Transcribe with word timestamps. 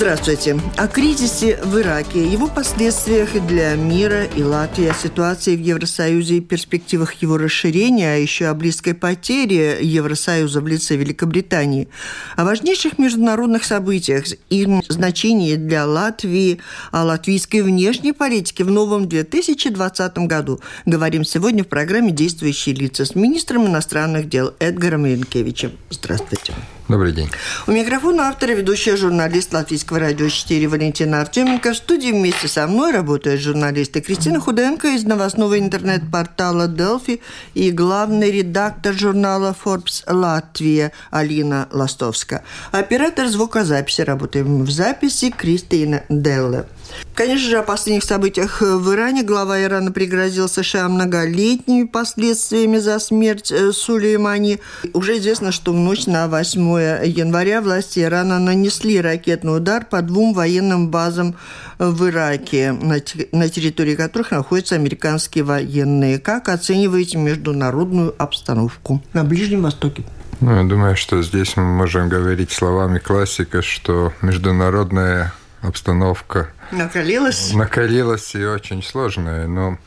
Здравствуйте. 0.00 0.58
О 0.78 0.88
кризисе 0.88 1.58
в 1.62 1.78
Ираке, 1.78 2.26
его 2.26 2.46
последствиях 2.46 3.32
для 3.46 3.74
мира 3.74 4.24
и 4.24 4.42
Латвии, 4.42 4.86
о 4.88 4.94
ситуации 4.94 5.54
в 5.54 5.60
Евросоюзе 5.60 6.38
и 6.38 6.40
перспективах 6.40 7.12
его 7.20 7.36
расширения, 7.36 8.14
а 8.14 8.16
еще 8.16 8.46
о 8.46 8.54
близкой 8.54 8.94
потере 8.94 9.76
Евросоюза 9.82 10.62
в 10.62 10.66
лице 10.66 10.96
Великобритании, 10.96 11.88
о 12.34 12.46
важнейших 12.46 12.98
международных 12.98 13.62
событиях, 13.62 14.24
их 14.48 14.68
значении 14.88 15.56
для 15.56 15.84
Латвии, 15.84 16.60
о 16.92 17.04
латвийской 17.04 17.60
внешней 17.60 18.14
политике 18.14 18.64
в 18.64 18.70
новом 18.70 19.06
2020 19.06 20.16
году. 20.20 20.60
Говорим 20.86 21.26
сегодня 21.26 21.62
в 21.62 21.68
программе 21.68 22.10
«Действующие 22.10 22.74
лица» 22.74 23.04
с 23.04 23.14
министром 23.14 23.66
иностранных 23.66 24.30
дел 24.30 24.54
Эдгаром 24.60 25.04
Янкевичем. 25.04 25.72
Здравствуйте. 25.90 26.54
Добрый 26.90 27.12
день. 27.12 27.30
У 27.68 27.70
микрофона 27.70 28.30
автора 28.30 28.50
ведущая 28.50 28.96
журналист 28.96 29.54
Латвийского 29.54 30.00
радио 30.00 30.28
4 30.28 30.66
Валентина 30.66 31.20
Артеменко. 31.20 31.72
В 31.72 31.76
студии 31.76 32.10
вместе 32.10 32.48
со 32.48 32.66
мной 32.66 32.90
работают 32.90 33.40
журналисты 33.40 34.00
Кристина 34.00 34.40
Худенко 34.40 34.88
из 34.88 35.04
новостного 35.04 35.56
интернет-портала 35.56 36.66
Delphi 36.66 37.20
и 37.54 37.70
главный 37.70 38.32
редактор 38.32 38.92
журнала 38.92 39.54
Forbes 39.64 40.02
Латвия 40.08 40.90
Алина 41.12 41.68
Ластовска. 41.70 42.42
Оператор 42.72 43.28
звукозаписи 43.28 44.00
работаем 44.00 44.64
в 44.64 44.70
записи 44.72 45.30
Кристина 45.30 46.02
Делла. 46.08 46.66
Конечно 47.14 47.50
же, 47.50 47.58
о 47.58 47.62
последних 47.62 48.04
событиях 48.04 48.62
в 48.62 48.94
Иране 48.94 49.22
глава 49.22 49.62
Ирана 49.62 49.92
пригрозил 49.92 50.48
США 50.48 50.88
многолетними 50.88 51.86
последствиями 51.86 52.78
за 52.78 52.98
смерть 52.98 53.52
э, 53.52 53.72
Сулеймани. 53.72 54.58
Уже 54.94 55.18
известно, 55.18 55.52
что 55.52 55.72
в 55.72 55.76
ночь 55.76 56.06
на 56.06 56.28
8 56.28 56.60
января 57.04 57.60
власти 57.60 58.00
Ирана 58.00 58.38
нанесли 58.38 59.00
ракетный 59.00 59.56
удар 59.56 59.84
по 59.84 60.00
двум 60.00 60.32
военным 60.32 60.90
базам 60.90 61.36
в 61.78 62.08
Ираке, 62.08 62.72
на 62.72 63.48
территории 63.48 63.96
которых 63.96 64.30
находятся 64.30 64.76
американские 64.76 65.44
военные. 65.44 66.18
Как 66.18 66.48
оцениваете 66.48 67.18
международную 67.18 68.14
обстановку 68.16 69.02
на 69.12 69.24
Ближнем 69.24 69.62
Востоке? 69.62 70.04
Ну, 70.40 70.56
я 70.56 70.62
думаю, 70.64 70.96
что 70.96 71.22
здесь 71.22 71.54
мы 71.56 71.64
можем 71.64 72.08
говорить 72.08 72.50
словами 72.50 72.98
классика, 72.98 73.60
что 73.60 74.14
международная 74.22 75.34
обстановка 75.62 76.50
накалилась. 76.72 77.52
Накалилась 77.52 78.34
и 78.34 78.44
очень 78.44 78.82
сложная. 78.82 79.46
Но 79.46 79.78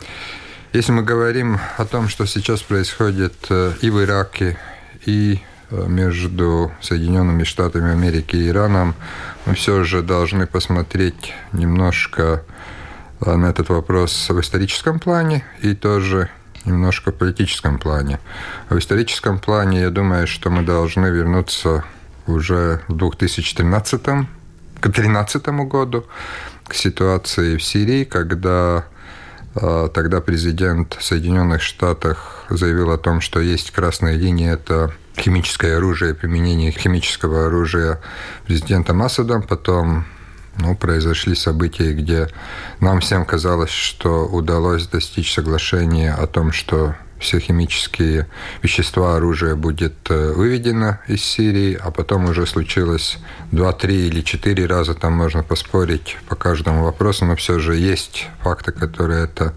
если 0.73 0.91
мы 0.91 1.03
говорим 1.03 1.59
о 1.77 1.85
том, 1.85 2.09
что 2.09 2.25
сейчас 2.25 2.61
происходит 2.61 3.33
э, 3.49 3.73
и 3.81 3.89
в 3.89 4.03
Ираке, 4.03 4.57
и 5.05 5.39
э, 5.69 5.85
между 5.87 6.71
Соединенными 6.81 7.43
Штатами 7.43 7.91
Америки 7.91 8.35
и 8.35 8.49
Ираном, 8.49 8.95
мы 9.45 9.55
все 9.55 9.83
же 9.83 10.01
должны 10.01 10.47
посмотреть 10.47 11.33
немножко 11.51 12.43
э, 13.21 13.35
на 13.35 13.47
этот 13.47 13.69
вопрос 13.69 14.29
в 14.29 14.39
историческом 14.39 14.99
плане 14.99 15.43
и 15.61 15.75
тоже 15.75 16.29
немножко 16.65 17.11
в 17.11 17.15
политическом 17.15 17.77
плане. 17.77 18.19
В 18.69 18.77
историческом 18.77 19.39
плане, 19.39 19.81
я 19.81 19.89
думаю, 19.89 20.27
что 20.27 20.49
мы 20.49 20.63
должны 20.63 21.07
вернуться 21.07 21.83
уже 22.25 22.81
в 22.87 22.95
2013 22.95 24.01
к 24.83 24.87
2013 24.87 25.47
году, 25.65 26.03
к 26.67 26.73
ситуации 26.73 27.55
в 27.55 27.63
Сирии, 27.63 28.03
когда 28.03 28.83
э, 29.55 29.87
тогда 29.93 30.19
президент 30.19 30.97
Соединенных 30.99 31.61
Штатов 31.61 32.45
заявил 32.49 32.91
о 32.91 32.97
том, 32.97 33.21
что 33.21 33.39
есть 33.39 33.71
красная 33.71 34.15
линия, 34.15 34.55
это 34.55 34.93
химическое 35.15 35.77
оружие, 35.77 36.13
применение 36.13 36.71
химического 36.71 37.45
оружия 37.45 38.01
президентом 38.45 39.01
Асадом, 39.01 39.43
потом 39.43 40.05
ну, 40.57 40.75
произошли 40.75 41.33
события, 41.33 41.93
где 41.93 42.27
нам 42.81 42.99
всем 42.99 43.23
казалось, 43.23 43.71
что 43.71 44.25
удалось 44.25 44.87
достичь 44.87 45.33
соглашения 45.33 46.13
о 46.13 46.27
том, 46.27 46.51
что 46.51 46.93
все 47.23 47.39
химические 47.39 48.27
вещества, 48.61 49.15
оружие 49.15 49.55
будет 49.55 49.95
э, 50.09 50.33
выведено 50.33 50.99
из 51.07 51.23
Сирии, 51.23 51.79
а 51.81 51.89
потом 51.89 52.25
уже 52.25 52.45
случилось 52.45 53.17
2, 53.51 53.73
3 53.73 54.07
или 54.07 54.21
4 54.21 54.65
раза, 54.65 54.93
там 54.93 55.13
можно 55.13 55.41
поспорить 55.41 56.17
по 56.27 56.35
каждому 56.35 56.83
вопросу, 56.83 57.25
но 57.25 57.35
все 57.35 57.59
же 57.59 57.75
есть 57.75 58.27
факты, 58.43 58.71
которые 58.71 59.23
это 59.23 59.53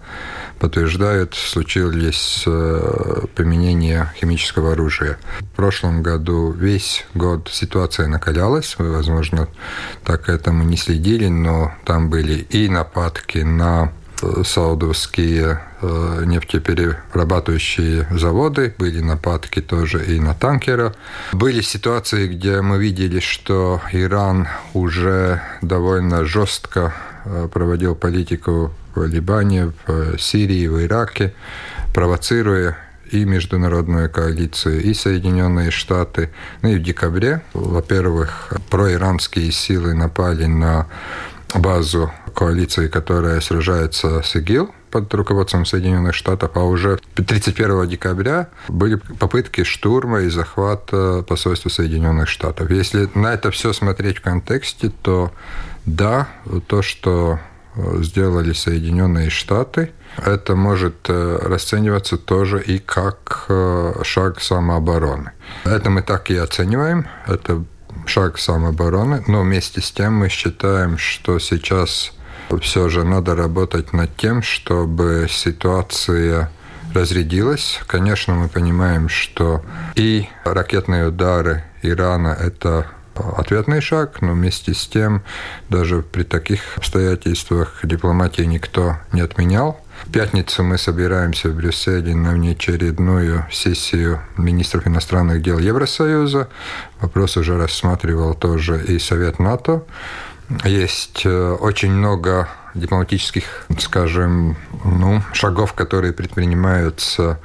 подтверждают, 0.59 1.35
случилось 1.35 2.43
э, 2.47 3.25
применение 3.35 4.11
химического 4.19 4.71
оружия. 4.71 5.19
В 5.39 5.55
прошлом 5.55 6.01
году 6.01 6.51
весь 6.51 7.05
год 7.13 7.49
ситуация 7.51 8.07
накалялась, 8.07 8.75
вы, 8.79 8.91
возможно, 8.91 9.49
так 10.03 10.29
этому 10.29 10.63
не 10.63 10.77
следили, 10.77 11.27
но 11.27 11.73
там 11.85 12.09
были 12.09 12.39
и 12.49 12.69
нападки 12.69 13.39
на 13.39 13.91
саудовские 14.43 15.61
э, 15.81 16.23
нефтеперерабатывающие 16.25 18.07
заводы, 18.11 18.73
были 18.77 18.99
нападки 18.99 19.61
тоже 19.61 20.05
и 20.05 20.19
на 20.19 20.33
танкера. 20.33 20.93
Были 21.33 21.61
ситуации, 21.61 22.27
где 22.27 22.61
мы 22.61 22.77
видели, 22.79 23.19
что 23.19 23.81
Иран 23.91 24.47
уже 24.73 25.41
довольно 25.61 26.25
жестко 26.25 26.93
э, 27.25 27.47
проводил 27.51 27.95
политику 27.95 28.73
в 28.95 29.05
Либане, 29.05 29.71
в 29.85 30.17
Сирии, 30.17 30.67
в 30.67 30.83
Ираке, 30.83 31.33
провоцируя 31.93 32.77
и 33.11 33.23
международную 33.23 34.09
коалицию, 34.09 34.81
и 34.83 34.93
Соединенные 34.93 35.71
Штаты. 35.71 36.29
Ну 36.61 36.69
и 36.69 36.75
в 36.75 36.83
декабре, 36.83 37.41
во-первых, 37.53 38.53
проиранские 38.69 39.51
силы 39.51 39.93
напали 39.93 40.45
на 40.45 40.87
базу 41.55 42.11
коалиции, 42.37 42.87
которая 42.87 43.41
сражается 43.41 44.21
с 44.21 44.35
ИГИЛ 44.35 44.69
под 44.91 45.11
руководством 45.15 45.65
Соединенных 45.65 46.13
Штатов, 46.13 46.51
а 46.53 46.59
уже 46.59 46.99
31 47.15 47.87
декабря 47.87 48.49
были 48.67 48.95
попытки 48.95 49.63
штурма 49.63 50.21
и 50.21 50.29
захвата 50.29 51.25
посольства 51.27 51.69
Соединенных 51.69 52.29
Штатов. 52.29 52.69
Если 52.69 53.09
на 53.15 53.33
это 53.33 53.49
все 53.49 53.73
смотреть 53.73 54.19
в 54.19 54.21
контексте, 54.21 54.91
то 55.01 55.31
да, 55.87 56.27
то, 56.67 56.83
что 56.83 57.39
э, 57.75 58.03
сделали 58.03 58.53
Соединенные 58.53 59.31
Штаты, 59.31 59.89
это 60.17 60.55
может 60.55 61.09
э, 61.09 61.39
расцениваться 61.41 62.17
тоже 62.17 62.61
и 62.61 62.77
как 62.77 63.45
э, 63.49 63.93
шаг 64.03 64.41
самообороны. 64.41 65.31
Это 65.63 65.89
мы 65.89 66.03
так 66.03 66.29
и 66.29 66.37
оцениваем. 66.37 67.07
Это 67.25 67.63
шаг 68.05 68.37
самообороны, 68.37 69.23
но 69.27 69.41
вместе 69.41 69.81
с 69.81 69.91
тем 69.91 70.13
мы 70.13 70.29
считаем, 70.29 70.99
что 70.99 71.39
сейчас 71.39 72.13
все 72.61 72.89
же 72.89 73.03
надо 73.03 73.35
работать 73.35 73.93
над 73.93 74.15
тем, 74.17 74.41
чтобы 74.41 75.27
ситуация 75.29 76.49
разрядилась. 76.93 77.79
Конечно, 77.87 78.33
мы 78.33 78.47
понимаем, 78.47 79.09
что 79.09 79.63
и 79.95 80.27
ракетные 80.43 81.07
удары 81.07 81.63
Ирана– 81.81 82.29
это 82.39 82.87
ответный 83.15 83.81
шаг, 83.81 84.21
но 84.21 84.33
вместе 84.33 84.73
с 84.73 84.87
тем 84.87 85.23
даже 85.69 86.01
при 86.01 86.23
таких 86.23 86.61
обстоятельствах 86.77 87.79
дипломатии 87.83 88.43
никто 88.43 88.97
не 89.11 89.21
отменял. 89.21 89.81
В 90.05 90.11
пятницу 90.11 90.63
мы 90.63 90.77
собираемся 90.77 91.49
в 91.49 91.55
Брюсселе 91.55 92.15
на 92.15 92.33
внеочередную 92.33 93.45
сессию 93.51 94.21
министров 94.37 94.85
иностранных 94.85 95.41
дел 95.41 95.57
Евросоюза. 95.57 96.49
Вопрос 97.01 97.35
уже 97.37 97.57
рассматривал 97.57 98.35
тоже 98.35 98.83
и 98.85 98.99
Совет 98.99 99.39
НАТО. 99.39 99.83
Есть 100.63 101.25
э, 101.25 101.51
очень 101.59 101.91
много 101.91 102.47
дипломатических, 102.73 103.65
скажем, 103.79 104.55
ну, 104.85 105.21
шагов, 105.33 105.73
которые 105.73 106.13
предпринимаются 106.13 107.39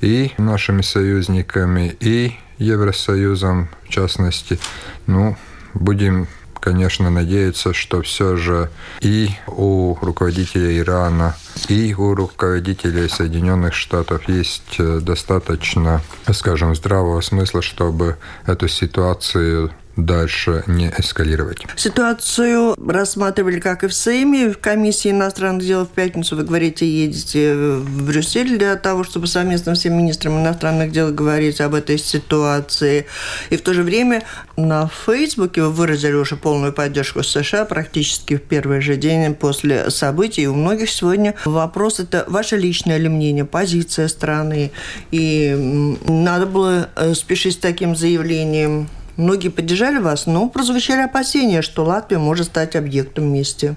и 0.00 0.32
нашими 0.36 0.82
союзниками, 0.82 1.96
и 2.00 2.36
Евросоюзом, 2.58 3.68
в 3.84 3.88
частности. 3.88 4.58
Ну, 5.06 5.36
будем 5.74 6.28
конечно, 6.62 7.10
надеяться, 7.10 7.72
что 7.74 8.02
все 8.02 8.36
же 8.36 8.70
и 9.00 9.30
у 9.48 9.96
руководителя 10.00 10.78
Ирана, 10.78 11.34
и 11.68 11.92
у 11.92 12.14
руководителей 12.14 13.08
Соединенных 13.08 13.74
Штатов 13.74 14.28
есть 14.28 14.76
э, 14.78 15.00
достаточно, 15.02 16.02
скажем, 16.32 16.76
здравого 16.76 17.20
смысла, 17.20 17.62
чтобы 17.62 18.16
эту 18.46 18.68
ситуацию 18.68 19.72
дальше 19.96 20.64
не 20.66 20.92
эскалировать. 20.98 21.66
Ситуацию 21.76 22.74
рассматривали 22.86 23.60
как 23.60 23.84
и 23.84 23.88
в 23.88 23.94
Сейме, 23.94 24.50
в 24.50 24.58
комиссии 24.58 25.10
иностранных 25.10 25.66
дел 25.66 25.84
в 25.84 25.90
пятницу. 25.90 26.36
Вы 26.36 26.44
говорите, 26.44 26.86
едете 26.86 27.54
в 27.54 28.06
Брюссель 28.06 28.58
для 28.58 28.76
того, 28.76 29.04
чтобы 29.04 29.26
совместно 29.26 29.74
всем 29.74 29.96
министрам 29.96 30.40
иностранных 30.40 30.92
дел 30.92 31.12
говорить 31.12 31.60
об 31.60 31.74
этой 31.74 31.98
ситуации. 31.98 33.06
И 33.50 33.56
в 33.56 33.62
то 33.62 33.74
же 33.74 33.82
время 33.82 34.22
на 34.56 34.88
Фейсбуке 35.06 35.62
вы 35.62 35.70
выразили 35.70 36.14
уже 36.14 36.36
полную 36.36 36.72
поддержку 36.72 37.22
США 37.22 37.64
практически 37.64 38.36
в 38.36 38.42
первый 38.42 38.80
же 38.80 38.96
день 38.96 39.34
после 39.34 39.90
событий. 39.90 40.42
И 40.42 40.46
у 40.46 40.54
многих 40.54 40.90
сегодня 40.90 41.34
вопрос– 41.44 41.98
это 42.00 42.24
ваше 42.28 42.56
личное 42.56 42.96
ли 42.96 43.08
мнение, 43.08 43.44
позиция 43.44 44.08
страны. 44.08 44.70
И 45.10 45.98
надо 46.06 46.46
было 46.46 46.88
э, 46.96 47.14
спешить 47.14 47.54
с 47.54 47.58
таким 47.58 47.96
заявлением 47.96 48.88
Многие 49.16 49.48
поддержали 49.50 49.98
вас, 49.98 50.26
но 50.26 50.48
прозвучали 50.48 51.02
опасения, 51.02 51.62
что 51.62 51.84
Латвия 51.84 52.18
может 52.18 52.46
стать 52.46 52.76
объектом 52.76 53.32
мести. 53.32 53.76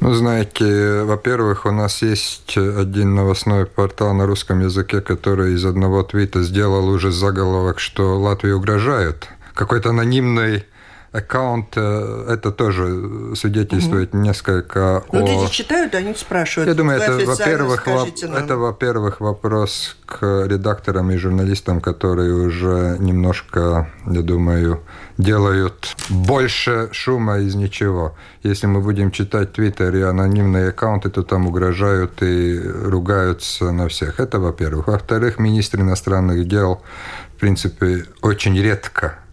Ну, 0.00 0.12
знаете, 0.12 1.02
во-первых, 1.04 1.64
у 1.64 1.70
нас 1.70 2.02
есть 2.02 2.56
один 2.56 3.14
новостной 3.14 3.64
портал 3.64 4.12
на 4.12 4.26
русском 4.26 4.60
языке, 4.60 5.00
который 5.00 5.54
из 5.54 5.64
одного 5.64 6.02
твита 6.02 6.42
сделал 6.42 6.88
уже 6.88 7.10
заголовок, 7.10 7.80
что 7.80 8.20
Латвии 8.20 8.50
угрожают. 8.50 9.28
Какой-то 9.54 9.90
анонимный 9.90 10.64
аккаунт, 11.14 11.76
э, 11.76 12.26
это 12.28 12.50
тоже 12.50 13.36
свидетельствует 13.36 14.12
угу. 14.12 14.22
несколько 14.22 15.04
Но 15.12 15.24
о... 15.24 15.28
люди 15.28 15.52
читают, 15.52 15.94
они 15.94 16.12
спрашивают. 16.14 16.68
Я 16.68 16.74
думаю, 16.74 17.00
это, 17.00 17.24
во-первых, 17.24 17.86
во... 17.86 18.06
это, 18.36 18.56
во-первых, 18.56 19.20
вопрос 19.20 19.96
к 20.06 20.46
редакторам 20.46 21.12
и 21.12 21.16
журналистам, 21.16 21.80
которые 21.80 22.34
уже 22.34 22.96
немножко, 22.98 23.88
я 24.06 24.22
думаю, 24.22 24.82
делают 25.16 25.94
больше 26.08 26.88
шума 26.90 27.38
из 27.38 27.54
ничего. 27.54 28.16
Если 28.42 28.66
мы 28.66 28.80
будем 28.80 29.12
читать 29.12 29.52
Твиттер 29.52 29.94
и 29.94 30.02
анонимные 30.02 30.70
аккаунты, 30.70 31.10
то 31.10 31.22
там 31.22 31.46
угрожают 31.46 32.22
и 32.22 32.60
ругаются 32.60 33.70
на 33.70 33.86
всех. 33.86 34.18
Это 34.18 34.40
во-первых. 34.40 34.88
Во-вторых, 34.88 35.38
министр 35.38 35.82
иностранных 35.82 36.48
дел, 36.48 36.82
в 37.36 37.40
принципе, 37.40 38.06
очень 38.20 38.60
редко 38.60 39.23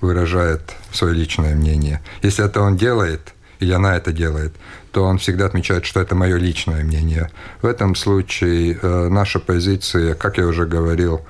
выражает 0.00 0.74
свое 0.92 1.14
личное 1.14 1.54
мнение. 1.54 2.00
Если 2.22 2.44
это 2.44 2.60
он 2.60 2.76
делает, 2.76 3.34
или 3.60 3.72
она 3.72 3.96
это 3.96 4.12
делает, 4.12 4.54
то 4.92 5.04
он 5.04 5.18
всегда 5.18 5.46
отмечает, 5.46 5.84
что 5.84 6.00
это 6.00 6.14
мое 6.14 6.36
личное 6.36 6.82
мнение. 6.82 7.30
В 7.62 7.66
этом 7.66 7.94
случае 7.94 8.78
э, 8.80 9.08
наша 9.08 9.38
позиция, 9.38 10.14
как 10.14 10.38
я 10.38 10.46
уже 10.46 10.66
говорил, 10.66 11.20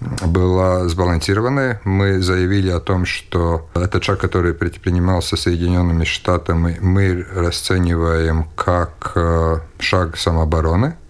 была 0.00 0.88
сбалансированная. 0.88 1.80
Мы 1.84 2.20
заявили 2.20 2.70
о 2.70 2.80
том, 2.80 3.06
что 3.06 3.68
этот 3.74 4.04
шаг, 4.04 4.20
который 4.20 4.52
предпринимался 4.52 5.36
Соединенными 5.36 6.04
Штатами, 6.04 6.78
мы 6.80 7.26
расцениваем 7.34 8.48
как 8.56 9.12
э, 9.14 9.58
шаг 9.78 10.16
самообороны– 10.16 10.96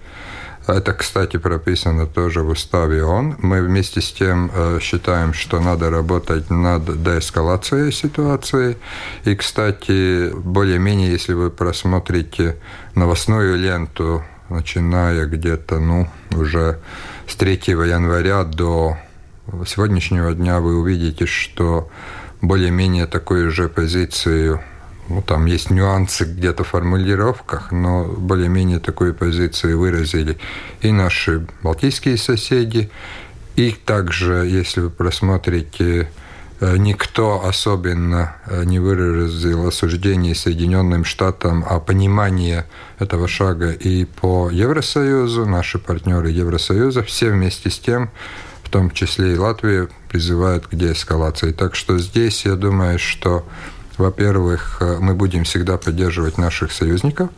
это, 0.66 0.92
кстати, 0.92 1.36
прописано 1.36 2.06
тоже 2.06 2.42
в 2.42 2.48
уставе 2.48 3.04
ООН. 3.04 3.36
Мы 3.38 3.62
вместе 3.62 4.00
с 4.00 4.12
тем 4.12 4.50
э, 4.52 4.78
считаем, 4.80 5.32
что 5.32 5.60
надо 5.60 5.90
работать 5.90 6.50
над 6.50 7.02
деэскалацией 7.02 7.92
ситуации. 7.92 8.76
И, 9.24 9.34
кстати, 9.34 10.32
более-менее, 10.34 11.10
если 11.12 11.34
вы 11.34 11.50
просмотрите 11.50 12.56
новостную 12.94 13.56
ленту, 13.56 14.24
начиная 14.48 15.26
где-то, 15.26 15.78
ну, 15.78 16.08
уже 16.32 16.78
с 17.28 17.36
3 17.36 17.60
января 17.66 18.44
до 18.44 18.96
сегодняшнего 19.66 20.32
дня, 20.34 20.60
вы 20.60 20.76
увидите, 20.76 21.26
что 21.26 21.88
более-менее 22.40 23.06
такую 23.06 23.50
же 23.50 23.68
позицию 23.68 24.60
ну, 25.08 25.22
там 25.22 25.46
есть 25.46 25.70
нюансы 25.70 26.24
где-то 26.24 26.64
в 26.64 26.68
формулировках, 26.68 27.70
но 27.72 28.04
более-менее 28.04 28.80
такую 28.80 29.14
позицию 29.14 29.78
выразили 29.78 30.38
и 30.80 30.90
наши 30.90 31.46
балтийские 31.62 32.16
соседи, 32.16 32.90
и 33.54 33.70
также, 33.70 34.46
если 34.46 34.80
вы 34.80 34.90
просмотрите, 34.90 36.10
э, 36.60 36.76
никто 36.76 37.44
особенно 37.46 38.36
э, 38.46 38.64
не 38.64 38.78
выразил 38.80 39.66
осуждение 39.68 40.34
Соединенным 40.34 41.04
Штатам, 41.04 41.64
а 41.66 41.80
понимание 41.80 42.66
этого 42.98 43.28
шага 43.28 43.70
и 43.70 44.04
по 44.04 44.50
Евросоюзу, 44.50 45.46
наши 45.46 45.78
партнеры 45.78 46.30
Евросоюза, 46.30 47.02
все 47.02 47.30
вместе 47.30 47.70
с 47.70 47.78
тем, 47.78 48.10
в 48.62 48.68
том 48.68 48.90
числе 48.90 49.34
и 49.34 49.38
Латвия, 49.38 49.88
призывают 50.08 50.66
к 50.66 50.74
деэскалации. 50.74 51.52
Так 51.52 51.76
что 51.76 51.98
здесь 51.98 52.44
я 52.44 52.56
думаю, 52.56 52.98
что 52.98 53.46
во-первых, 53.98 54.78
э, 54.80 54.98
мы 55.00 55.14
будем 55.14 55.44
всегда 55.44 55.78
поддерживать 55.78 56.38
наших 56.38 56.72
союзников. 56.72 57.30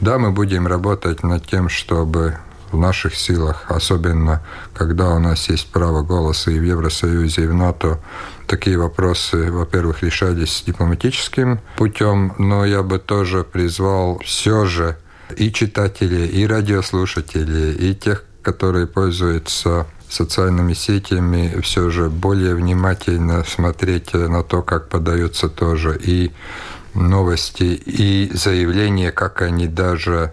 Да, 0.00 0.18
мы 0.18 0.30
будем 0.30 0.66
работать 0.66 1.22
над 1.22 1.46
тем, 1.46 1.68
чтобы 1.68 2.38
в 2.72 2.78
наших 2.78 3.14
силах, 3.14 3.66
особенно 3.68 4.42
когда 4.74 5.10
у 5.10 5.18
нас 5.18 5.48
есть 5.48 5.70
право 5.70 6.02
голоса 6.02 6.50
и 6.50 6.58
в 6.58 6.64
Евросоюзе, 6.64 7.44
и 7.44 7.46
в 7.46 7.54
НАТО, 7.54 8.00
такие 8.46 8.78
вопросы, 8.78 9.52
во-первых, 9.52 10.02
решались 10.02 10.62
дипломатическим 10.66 11.60
путем, 11.76 12.34
но 12.38 12.64
я 12.64 12.82
бы 12.82 12.98
тоже 12.98 13.44
призвал 13.44 14.18
все 14.24 14.64
же 14.64 14.96
и 15.36 15.52
читателей, 15.52 16.26
и 16.26 16.46
радиослушателей, 16.46 17.74
и 17.74 17.94
тех, 17.94 18.24
которые 18.42 18.86
пользуются 18.86 19.86
социальными 20.12 20.74
сетями 20.74 21.60
все 21.62 21.90
же 21.90 22.10
более 22.10 22.54
внимательно 22.54 23.44
смотреть 23.44 24.12
на 24.12 24.42
то, 24.42 24.62
как 24.62 24.88
подаются 24.88 25.48
тоже 25.48 25.98
и 25.98 26.32
новости, 26.94 27.62
и 27.62 28.30
заявления, 28.34 29.10
как 29.12 29.42
они 29.42 29.66
даже 29.66 30.32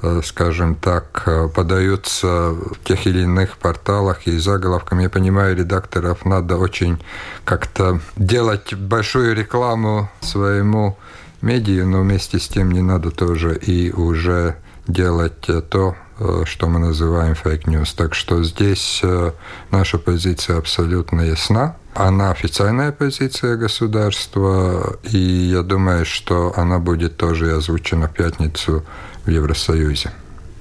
э, 0.00 0.20
скажем 0.24 0.74
так, 0.74 1.24
э, 1.26 1.48
подаются 1.48 2.52
в 2.52 2.76
тех 2.84 3.06
или 3.06 3.22
иных 3.22 3.58
порталах 3.58 4.26
и 4.26 4.38
заголовками. 4.38 5.02
Я 5.02 5.10
понимаю, 5.10 5.56
редакторов 5.56 6.24
надо 6.24 6.56
очень 6.56 6.98
как-то 7.44 8.00
делать 8.16 8.74
большую 8.74 9.34
рекламу 9.34 10.10
своему 10.20 10.96
медиа, 11.42 11.84
но 11.84 12.00
вместе 12.00 12.38
с 12.38 12.48
тем 12.48 12.70
не 12.70 12.80
надо 12.80 13.10
тоже 13.10 13.56
и 13.56 13.92
уже 13.92 14.56
делать 14.86 15.46
то, 15.70 15.96
что 16.44 16.66
мы 16.66 16.78
называем 16.78 17.34
фейк 17.34 17.66
news. 17.66 17.94
Так 17.96 18.14
что 18.14 18.42
здесь 18.42 19.00
э, 19.02 19.32
наша 19.70 19.98
позиция 19.98 20.58
абсолютно 20.58 21.22
ясна. 21.22 21.76
Она 21.94 22.30
официальная 22.30 22.92
позиция 22.92 23.56
государства, 23.56 24.98
и 25.02 25.18
я 25.18 25.62
думаю, 25.62 26.04
что 26.04 26.52
она 26.56 26.78
будет 26.78 27.16
тоже 27.16 27.56
озвучена 27.56 28.08
в 28.08 28.14
пятницу 28.14 28.84
в 29.24 29.30
Евросоюзе. 29.30 30.12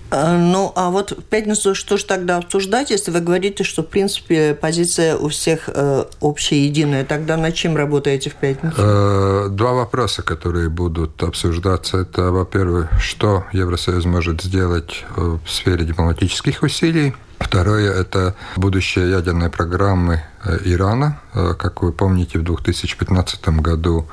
А, 0.09 0.38
ну, 0.38 0.71
а 0.75 0.89
вот 0.89 1.12
в 1.12 1.24
пятницу 1.24 1.75
что 1.75 1.98
же 1.98 2.06
тогда 2.06 2.38
обсуждать, 2.38 2.92
если 2.92 3.12
вы 3.12 3.19
говорите, 3.19 3.63
что, 3.63 3.84
в 3.84 3.88
принципе, 3.88 4.53
позиция 4.53 5.17
у 5.17 5.27
всех 5.27 5.70
э, 5.74 6.05
общая, 6.22 6.63
единая? 6.63 7.03
Тогда 7.03 7.36
над 7.36 7.53
чем 7.55 7.75
работаете 7.75 8.29
в 8.29 8.36
пятницу? 8.36 8.75
Э, 8.77 9.48
два 9.50 9.74
вопроса, 9.74 10.22
которые 10.22 10.70
будут 10.70 11.22
обсуждаться. 11.22 11.98
Это, 11.98 12.32
во-первых, 12.32 12.89
что 13.00 13.46
Евросоюз 13.51 14.05
может 14.05 14.41
сделать 14.41 15.03
э, 15.15 15.38
в 15.43 15.50
сфере 15.50 15.84
дипломатических 15.84 16.63
усилий. 16.63 17.13
Второе– 17.39 17.93
это 18.01 18.36
будущее 18.55 19.12
ядерной 19.12 19.50
программы 19.50 20.24
э, 20.43 20.58
Ирана. 20.63 21.20
Э, 21.34 21.53
как 21.53 21.82
вы 21.82 21.91
помните, 21.91 22.39
в 22.39 22.43
2015 22.43 23.50
году 23.50 24.08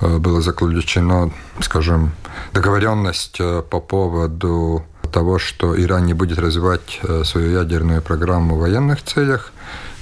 было 0.00 0.40
заключено, 0.40 1.32
скажем, 1.60 2.12
договоренность 2.52 3.38
по 3.68 3.80
поводу 3.80 4.84
того, 5.08 5.38
что 5.38 5.80
Иран 5.80 6.06
не 6.06 6.14
будет 6.14 6.38
развивать 6.38 7.00
э, 7.02 7.22
свою 7.24 7.52
ядерную 7.52 8.02
программу 8.02 8.56
в 8.56 8.60
военных 8.60 9.02
целях. 9.02 9.52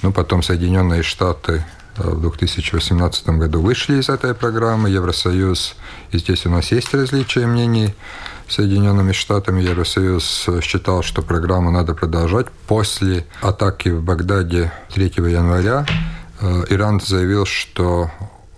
Но 0.01 0.11
потом 0.11 0.43
Соединенные 0.43 1.03
Штаты 1.03 1.65
э, 1.97 2.01
в 2.03 2.21
2018 2.21 3.29
году 3.29 3.61
вышли 3.61 3.99
из 3.99 4.09
этой 4.09 4.33
программы, 4.33 4.89
Евросоюз, 4.89 5.75
и 6.11 6.17
здесь 6.17 6.45
у 6.45 6.49
нас 6.49 6.71
есть 6.71 6.93
различия 6.93 7.45
мнений, 7.45 7.93
Соединенными 8.49 9.11
Штатами 9.11 9.61
Евросоюз 9.61 10.49
считал, 10.61 11.03
что 11.03 11.21
программу 11.21 11.69
надо 11.69 11.93
продолжать. 11.93 12.47
После 12.67 13.25
атаки 13.41 13.89
в 13.89 14.01
Багдаде 14.01 14.71
3 14.93 15.13
января 15.17 15.85
э, 16.39 16.63
Иран 16.69 17.01
заявил, 17.01 17.45
что 17.45 18.09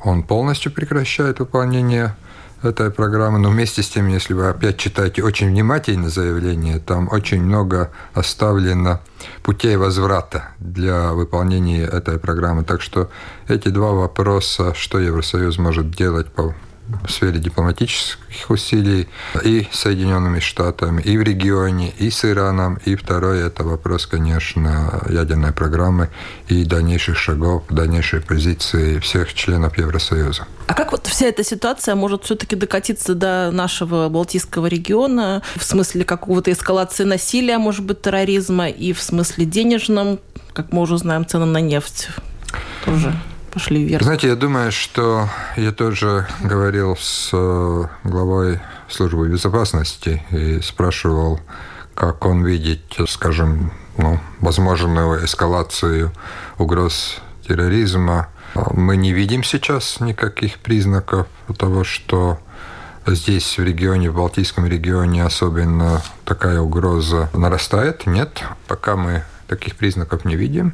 он 0.03 0.23
полностью 0.23 0.71
прекращает 0.71 1.39
выполнение 1.39 2.15
этой 2.61 2.91
программы. 2.91 3.39
Но 3.39 3.49
вместе 3.49 3.83
с 3.83 3.89
тем, 3.89 4.07
если 4.07 4.33
вы 4.33 4.49
опять 4.49 4.77
читаете 4.77 5.23
очень 5.23 5.49
внимательно 5.49 6.09
заявление, 6.09 6.79
там 6.79 7.09
очень 7.11 7.41
много 7.41 7.91
оставлено 8.13 9.01
путей 9.43 9.75
возврата 9.77 10.49
для 10.59 11.13
выполнения 11.13 11.83
этой 11.83 12.19
программы. 12.19 12.63
Так 12.63 12.81
что 12.81 13.09
эти 13.47 13.69
два 13.69 13.91
вопроса, 13.91 14.73
что 14.73 14.99
Евросоюз 14.99 15.57
может 15.57 15.91
делать 15.91 16.27
по 16.27 16.53
в 17.03 17.11
сфере 17.11 17.39
дипломатических 17.39 18.49
усилий 18.49 19.07
и 19.43 19.67
Соединенными 19.71 20.39
Штатами, 20.39 21.01
и 21.01 21.17
в 21.17 21.21
регионе, 21.21 21.93
и 21.97 22.09
с 22.09 22.25
Ираном. 22.25 22.79
И 22.85 22.95
второе– 22.95 23.47
это 23.47 23.63
вопрос, 23.63 24.05
конечно, 24.05 25.01
ядерной 25.09 25.51
программы 25.51 26.09
и 26.47 26.63
дальнейших 26.65 27.17
шагов, 27.17 27.63
дальнейшей 27.69 28.21
позиции 28.21 28.99
всех 28.99 29.33
членов 29.33 29.77
Евросоюза. 29.77 30.47
А 30.67 30.73
как 30.73 30.91
вот 30.91 31.07
вся 31.07 31.27
эта 31.27 31.43
ситуация 31.43 31.95
может 31.95 32.23
все-таки 32.25 32.55
докатиться 32.55 33.15
до 33.15 33.49
нашего 33.51 34.09
Балтийского 34.09 34.67
региона 34.67 35.41
в 35.55 35.63
смысле 35.63 36.03
какого-то 36.03 36.51
эскалации 36.51 37.03
насилия, 37.03 37.57
может 37.57 37.85
быть, 37.85 38.01
терроризма, 38.01 38.69
и 38.69 38.93
в 38.93 39.01
смысле 39.01 39.45
денежном, 39.45 40.19
как 40.53 40.71
мы 40.71 40.81
уже 40.81 40.97
знаем, 40.97 41.25
цены 41.25 41.45
на 41.45 41.59
нефть 41.59 42.09
тоже 42.85 43.13
пошли 43.49 43.83
вверх. 43.83 44.03
Знаете, 44.03 44.27
я 44.27 44.35
думаю, 44.35 44.71
что 44.71 45.29
я 45.57 45.71
тоже 45.71 46.27
говорил 46.41 46.95
с 46.99 47.29
э, 47.33 47.83
главой 48.03 48.59
службы 48.87 49.27
безопасности 49.27 50.23
и 50.31 50.61
спрашивал, 50.61 51.39
как 51.95 52.25
он 52.25 52.45
видит, 52.45 52.83
скажем, 53.07 53.71
ну, 53.97 54.19
возможную 54.39 55.25
эскалацию 55.25 56.11
угроз 56.57 57.21
терроризма. 57.47 58.29
Мы 58.55 58.97
не 58.97 59.11
видим 59.13 59.43
сейчас 59.43 59.99
никаких 59.99 60.59
признаков 60.59 61.27
того, 61.57 61.83
что 61.83 62.39
здесь 63.05 63.57
в 63.57 63.63
регионе, 63.63 64.09
в 64.09 64.15
Балтийском 64.15 64.65
регионе 64.65 65.23
особенно 65.23 66.01
такая 66.25 66.59
угроза 66.59 67.29
нарастает. 67.33 68.05
Нет, 68.05 68.43
пока 68.67 68.95
мы 68.95 69.23
таких 69.49 69.75
признаков 69.75 70.25
не 70.25 70.35
видим. 70.35 70.73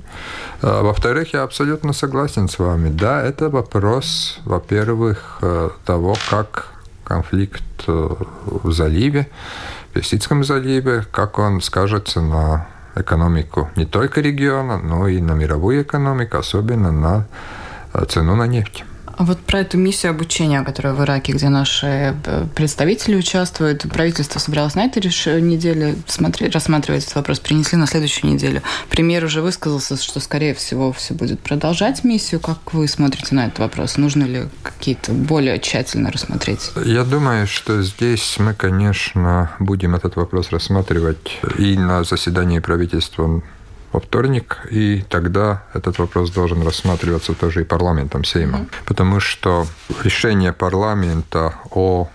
А, 0.61 0.83
во-вторых, 0.83 1.33
я 1.33 1.43
абсолютно 1.43 1.93
согласен 1.93 2.47
с 2.47 2.59
вами. 2.59 2.89
Да, 2.89 3.23
это 3.23 3.49
вопрос, 3.49 4.39
во-первых, 4.45 5.39
э, 5.41 5.69
того, 5.85 6.15
как 6.29 6.67
конфликт 7.03 7.63
э, 7.87 8.09
в 8.45 8.71
заливе, 8.71 9.27
в 9.89 9.93
Персидском 9.93 10.43
заливе, 10.43 11.05
как 11.11 11.39
он 11.39 11.61
скажется 11.61 12.21
на 12.21 12.67
экономику 12.95 13.69
не 13.75 13.85
только 13.85 14.21
региона, 14.21 14.77
но 14.77 15.07
и 15.07 15.21
на 15.21 15.33
мировую 15.33 15.81
экономику, 15.81 16.37
особенно 16.37 16.91
на 16.91 17.25
э, 17.93 18.05
цену 18.05 18.35
на 18.35 18.47
нефть. 18.47 18.83
А 19.17 19.23
вот 19.23 19.39
про 19.39 19.59
эту 19.59 19.77
миссию 19.77 20.11
обучения, 20.11 20.61
которая 20.63 20.93
в 20.93 21.01
Ираке, 21.01 21.33
где 21.33 21.49
наши 21.49 22.15
э, 22.25 22.45
представители 22.53 23.15
участвуют, 23.15 23.83
правительство 23.89 24.39
собиралось 24.39 24.75
на 24.75 24.85
этой 24.85 25.01
неделе 25.41 25.95
смотреть, 26.07 26.53
рассматривать 26.53 27.03
этот 27.03 27.15
вопрос, 27.15 27.39
принесли 27.39 27.77
на 27.77 27.87
следующую 27.87 28.33
неделю. 28.33 28.61
Премьер 28.89 29.23
уже 29.23 29.41
высказался, 29.41 29.95
что, 29.95 30.19
скорее 30.19 30.53
всего, 30.53 30.91
все 30.91 31.13
будет 31.13 31.39
продолжать 31.39 32.03
миссию. 32.03 32.41
Как 32.41 32.73
вы 32.73 32.87
смотрите 32.87 33.35
на 33.35 33.47
этот 33.47 33.59
вопрос? 33.59 33.97
Нужно 33.97 34.23
ли 34.23 34.49
какие-то 34.63 35.13
более 35.13 35.59
тщательно 35.59 36.11
рассмотреть? 36.11 36.71
Я 36.83 37.03
думаю, 37.03 37.47
что 37.47 37.81
здесь 37.81 38.35
мы, 38.39 38.53
конечно, 38.53 39.51
будем 39.59 39.95
этот 39.95 40.15
вопрос 40.17 40.51
рассматривать 40.51 41.39
и 41.57 41.77
на 41.77 42.03
заседании 42.03 42.59
правительства 42.59 43.41
во 43.95 44.01
вторник, 44.01 44.67
и 44.71 45.05
тогда 45.09 45.63
этот 45.73 45.99
вопрос 45.99 46.29
должен 46.29 46.61
рассматриваться 46.63 47.33
тоже 47.33 47.61
и 47.61 47.63
парламентом 47.63 48.25
Сейма. 48.25 48.57
Mm-hmm. 48.57 48.85
Потому 48.85 49.21
что 49.21 49.65
решение 50.03 50.51
парламента 50.51 51.53
о 51.71 52.09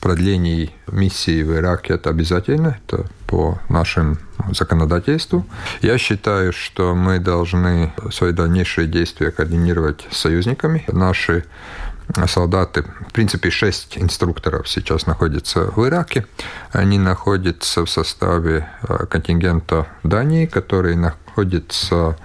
продлении 0.00 0.70
миссии 0.86 1.42
в 1.42 1.52
Ираке 1.56 1.94
это 1.94 2.10
обязательно, 2.10 2.78
это 2.86 3.06
по 3.26 3.58
нашим 3.68 4.18
законодательству. 4.52 5.44
Я 5.82 5.98
считаю, 5.98 6.52
что 6.52 6.94
мы 6.94 7.18
должны 7.18 7.92
свои 8.12 8.32
дальнейшие 8.32 8.86
действия 8.86 9.32
координировать 9.32 10.06
с 10.10 10.18
союзниками. 10.18 10.84
Наши 10.86 11.44
солдаты, 12.26 12.84
в 13.08 13.12
принципе, 13.12 13.50
шесть 13.50 13.98
инструкторов 13.98 14.68
сейчас 14.68 15.06
находятся 15.06 15.70
в 15.74 15.86
Ираке. 15.86 16.26
Они 16.72 16.98
находятся 16.98 17.84
в 17.84 17.90
составе 17.90 18.68
э, 18.82 19.06
контингента 19.06 19.86
Дании, 20.02 20.46
который 20.46 20.96
находится 20.96 22.16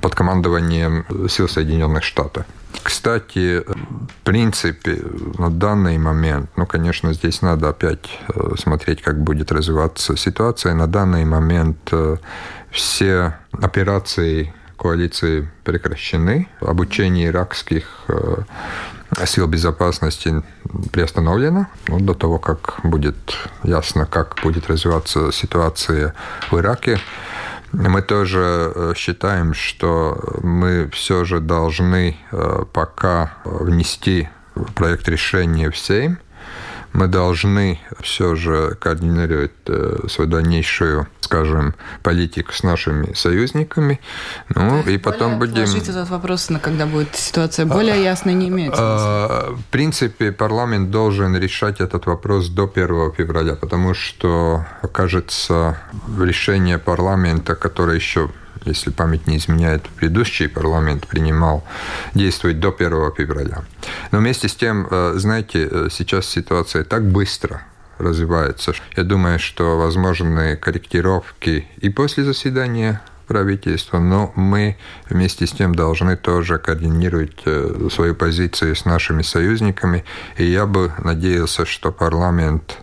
под 0.00 0.14
командованием 0.14 1.04
сил 1.28 1.48
Соединенных 1.48 2.04
Штатов. 2.04 2.46
Кстати, 2.82 3.62
в 3.66 4.24
принципе, 4.24 5.02
на 5.38 5.50
данный 5.50 5.98
момент, 5.98 6.50
ну, 6.56 6.66
конечно, 6.66 7.12
здесь 7.12 7.42
надо 7.42 7.68
опять 7.70 8.08
э, 8.28 8.54
смотреть, 8.58 9.02
как 9.02 9.22
будет 9.22 9.50
развиваться 9.52 10.16
ситуация. 10.16 10.74
На 10.74 10.86
данный 10.86 11.24
момент 11.24 11.78
э, 11.92 12.16
все 12.70 13.38
операции 13.52 14.52
коалиции 14.78 15.50
прекращены. 15.64 16.48
Обучение 16.60 17.28
иракских 17.28 18.04
сил 19.24 19.46
безопасности 19.46 20.42
приостановлено 20.92 21.66
ну, 21.88 22.00
до 22.00 22.14
того, 22.14 22.38
как 22.38 22.80
будет 22.82 23.16
ясно, 23.62 24.06
как 24.06 24.36
будет 24.42 24.68
развиваться 24.68 25.32
ситуация 25.32 26.14
в 26.50 26.58
Ираке. 26.58 26.98
Мы 27.72 28.02
тоже 28.02 28.72
э, 28.74 28.92
считаем, 28.96 29.54
что 29.54 30.38
мы 30.42 30.88
все 30.92 31.24
же 31.24 31.40
должны 31.40 32.16
э, 32.30 32.64
пока 32.72 33.34
внести 33.44 34.28
проект 34.74 35.08
решения 35.08 35.70
в 35.70 35.76
Сейм, 35.76 36.18
мы 36.96 37.08
должны 37.08 37.78
все 38.00 38.34
же 38.36 38.74
координировать 38.80 39.50
э, 39.66 39.98
свою 40.08 40.30
дальнейшую, 40.30 41.06
скажем, 41.20 41.74
политику 42.02 42.52
с 42.52 42.62
нашими 42.62 43.12
союзниками. 43.12 44.00
Ну, 44.54 44.80
и 44.80 44.96
потом 44.96 45.38
будем... 45.38 45.64
этот 45.64 46.08
вопрос, 46.08 46.48
на 46.48 46.58
когда 46.58 46.86
будет 46.86 47.14
ситуация 47.14 47.66
более 47.66 48.02
ясная, 48.02 48.32
не 48.32 48.48
имеет 48.48 48.72
а, 48.78 49.52
В 49.52 49.64
принципе, 49.64 50.32
парламент 50.32 50.90
должен 50.90 51.36
решать 51.36 51.82
этот 51.82 52.06
вопрос 52.06 52.48
до 52.48 52.64
1 52.74 53.12
февраля, 53.12 53.56
потому 53.56 53.92
что, 53.92 54.64
кажется, 54.92 55.76
решение 56.18 56.78
парламента, 56.78 57.56
которое 57.56 57.96
еще 57.96 58.30
если 58.68 58.90
память 58.90 59.26
не 59.26 59.36
изменяет, 59.36 59.88
предыдущий 59.88 60.48
парламент 60.48 61.06
принимал 61.06 61.64
действовать 62.14 62.60
до 62.60 62.68
1 62.68 63.12
февраля. 63.16 63.64
Но 64.12 64.18
вместе 64.18 64.48
с 64.48 64.54
тем, 64.54 64.86
э, 64.90 65.14
знаете, 65.16 65.68
э, 65.70 65.88
сейчас 65.90 66.26
ситуация 66.26 66.84
так 66.84 67.04
быстро 67.04 67.62
развивается. 67.98 68.72
Я 68.96 69.04
думаю, 69.04 69.38
что 69.38 69.78
возможны 69.78 70.56
корректировки 70.56 71.66
и 71.78 71.88
после 71.88 72.24
заседания 72.24 73.00
правительства, 73.26 73.98
но 73.98 74.32
мы 74.36 74.76
вместе 75.08 75.46
с 75.46 75.52
тем 75.52 75.74
должны 75.74 76.16
тоже 76.16 76.58
координировать 76.58 77.42
э, 77.44 77.88
свою 77.92 78.14
позицию 78.14 78.76
с 78.76 78.84
нашими 78.84 79.22
союзниками. 79.22 80.04
И 80.36 80.44
я 80.44 80.66
бы 80.66 80.92
надеялся, 81.02 81.66
что 81.66 81.92
парламент 81.92 82.78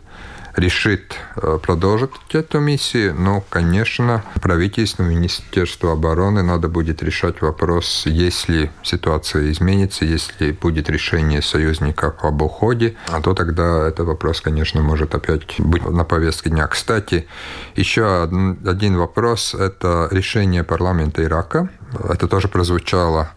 решит 0.55 1.15
э, 1.35 1.57
продолжить 1.61 2.11
эту 2.31 2.59
миссию, 2.59 3.15
но, 3.15 3.43
конечно, 3.49 4.23
правительству, 4.41 5.03
Министерству 5.03 5.89
обороны 5.89 6.43
надо 6.43 6.67
будет 6.67 7.01
решать 7.01 7.41
вопрос, 7.41 8.03
если 8.05 8.71
ситуация 8.83 9.51
изменится, 9.51 10.05
если 10.05 10.51
будет 10.51 10.89
решение 10.89 11.41
союзников 11.41 12.23
об 12.23 12.41
уходе, 12.41 12.95
а 13.07 13.21
то 13.21 13.33
тогда 13.33 13.87
этот 13.87 14.07
вопрос, 14.07 14.41
конечно, 14.41 14.81
может 14.81 15.15
опять 15.15 15.59
быть 15.59 15.85
на 15.85 16.03
повестке 16.03 16.49
дня. 16.49 16.67
Кстати, 16.67 17.27
еще 17.75 18.23
один 18.23 18.97
вопрос– 18.97 19.55
это 19.59 20.07
решение 20.11 20.63
парламента 20.63 21.23
Ирака. 21.23 21.69
Это 22.09 22.27
тоже 22.27 22.47
прозвучало 22.47 23.31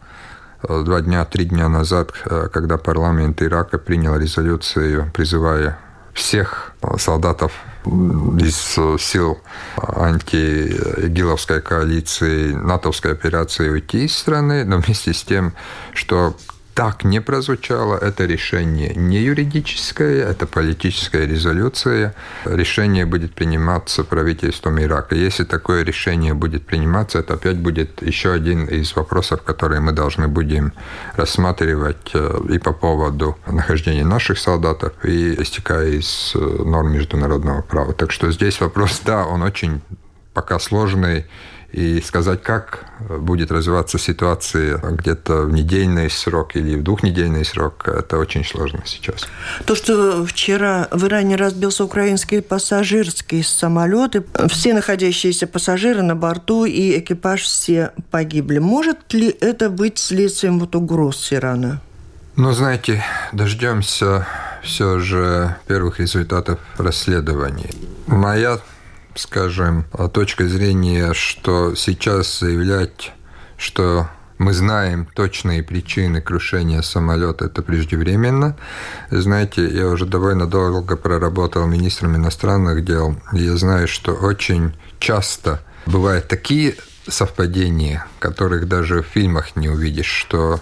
э, 0.62 0.82
два 0.84 1.00
дня, 1.00 1.24
три 1.24 1.46
дня 1.46 1.68
назад, 1.68 2.12
э, 2.26 2.48
когда 2.52 2.76
парламент 2.76 3.42
Ирака 3.42 3.78
принял 3.78 4.16
резолюцию, 4.16 5.10
призывая 5.14 5.78
всех 6.16 6.72
солдатов 6.98 7.52
из 7.84 8.56
сил 9.00 9.38
антиигиловской 9.80 11.60
коалиции, 11.60 12.52
натовской 12.52 13.12
операции 13.12 13.68
уйти 13.68 14.06
из 14.06 14.16
страны, 14.16 14.64
но 14.64 14.78
вместе 14.78 15.12
с 15.12 15.22
тем, 15.22 15.52
что 15.94 16.36
так 16.76 17.04
не 17.04 17.22
прозвучало. 17.22 17.96
Это 17.96 18.26
решение 18.26 18.92
не 18.94 19.16
юридическое, 19.16 20.30
это 20.30 20.46
политическая 20.46 21.26
резолюция. 21.26 22.14
Решение 22.44 23.06
будет 23.06 23.32
приниматься 23.34 24.04
правительством 24.04 24.78
Ирака. 24.78 25.14
Если 25.14 25.44
такое 25.44 25.84
решение 25.84 26.34
будет 26.34 26.66
приниматься, 26.66 27.20
это 27.20 27.34
опять 27.34 27.56
будет 27.56 28.02
еще 28.02 28.30
один 28.30 28.66
из 28.66 28.94
вопросов, 28.94 29.42
которые 29.42 29.80
мы 29.80 29.92
должны 29.92 30.28
будем 30.28 30.72
рассматривать 31.16 32.10
э, 32.12 32.40
и 32.50 32.58
по 32.58 32.74
поводу 32.74 33.38
нахождения 33.46 34.04
наших 34.04 34.38
солдатов, 34.38 34.92
и 35.02 35.42
истекая 35.42 35.88
из 35.88 36.32
э, 36.34 36.38
норм 36.38 36.92
международного 36.92 37.62
права. 37.62 37.94
Так 37.94 38.12
что 38.12 38.30
здесь 38.30 38.60
вопрос, 38.60 39.00
да, 39.06 39.24
он 39.24 39.42
очень 39.42 39.80
пока 40.34 40.58
сложный, 40.58 41.24
и 41.72 42.00
сказать, 42.00 42.42
как 42.42 42.84
будет 43.20 43.50
развиваться 43.50 43.98
ситуация 43.98 44.78
где-то 44.78 45.42
в 45.42 45.52
недельный 45.52 46.10
срок 46.10 46.56
или 46.56 46.76
в 46.76 46.82
двухнедельный 46.82 47.44
срок, 47.44 47.88
это 47.88 48.18
очень 48.18 48.44
сложно 48.44 48.82
сейчас. 48.86 49.26
То, 49.64 49.74
что 49.74 50.24
вчера 50.24 50.88
в 50.90 51.04
Иране 51.06 51.36
разбился 51.36 51.84
украинский 51.84 52.40
пассажирский 52.40 53.42
самолет, 53.42 54.16
и 54.16 54.22
все 54.48 54.74
находящиеся 54.74 55.46
пассажиры 55.46 56.02
на 56.02 56.14
борту 56.14 56.64
и 56.64 56.98
экипаж 56.98 57.42
все 57.42 57.92
погибли. 58.10 58.58
Может 58.58 59.12
ли 59.12 59.28
это 59.28 59.68
быть 59.70 59.98
следствием 59.98 60.58
вот 60.58 60.74
угроз 60.74 61.32
Ирана? 61.32 61.80
Ну, 62.36 62.52
знаете, 62.52 63.02
дождемся 63.32 64.26
все 64.62 64.98
же 64.98 65.56
первых 65.66 66.00
результатов 66.00 66.58
расследований. 66.76 67.70
Моя, 68.06 68.58
скажем, 69.16 69.86
точка 70.12 70.46
зрения, 70.46 71.12
что 71.14 71.74
сейчас 71.74 72.38
заявлять, 72.38 73.12
что 73.56 74.08
мы 74.38 74.52
знаем 74.52 75.08
точные 75.14 75.62
причины 75.62 76.20
крушения 76.20 76.82
самолета, 76.82 77.46
это 77.46 77.62
преждевременно. 77.62 78.56
Знаете, 79.10 79.66
я 79.66 79.86
уже 79.88 80.04
довольно 80.04 80.46
долго 80.46 80.96
проработал 80.96 81.66
министром 81.66 82.16
иностранных 82.16 82.84
дел, 82.84 83.16
и 83.32 83.44
я 83.44 83.56
знаю, 83.56 83.88
что 83.88 84.12
очень 84.12 84.74
часто 84.98 85.60
бывают 85.86 86.28
такие 86.28 86.76
совпадения, 87.08 88.06
которых 88.18 88.68
даже 88.68 89.02
в 89.02 89.06
фильмах 89.06 89.56
не 89.56 89.68
увидишь, 89.68 90.06
что 90.06 90.60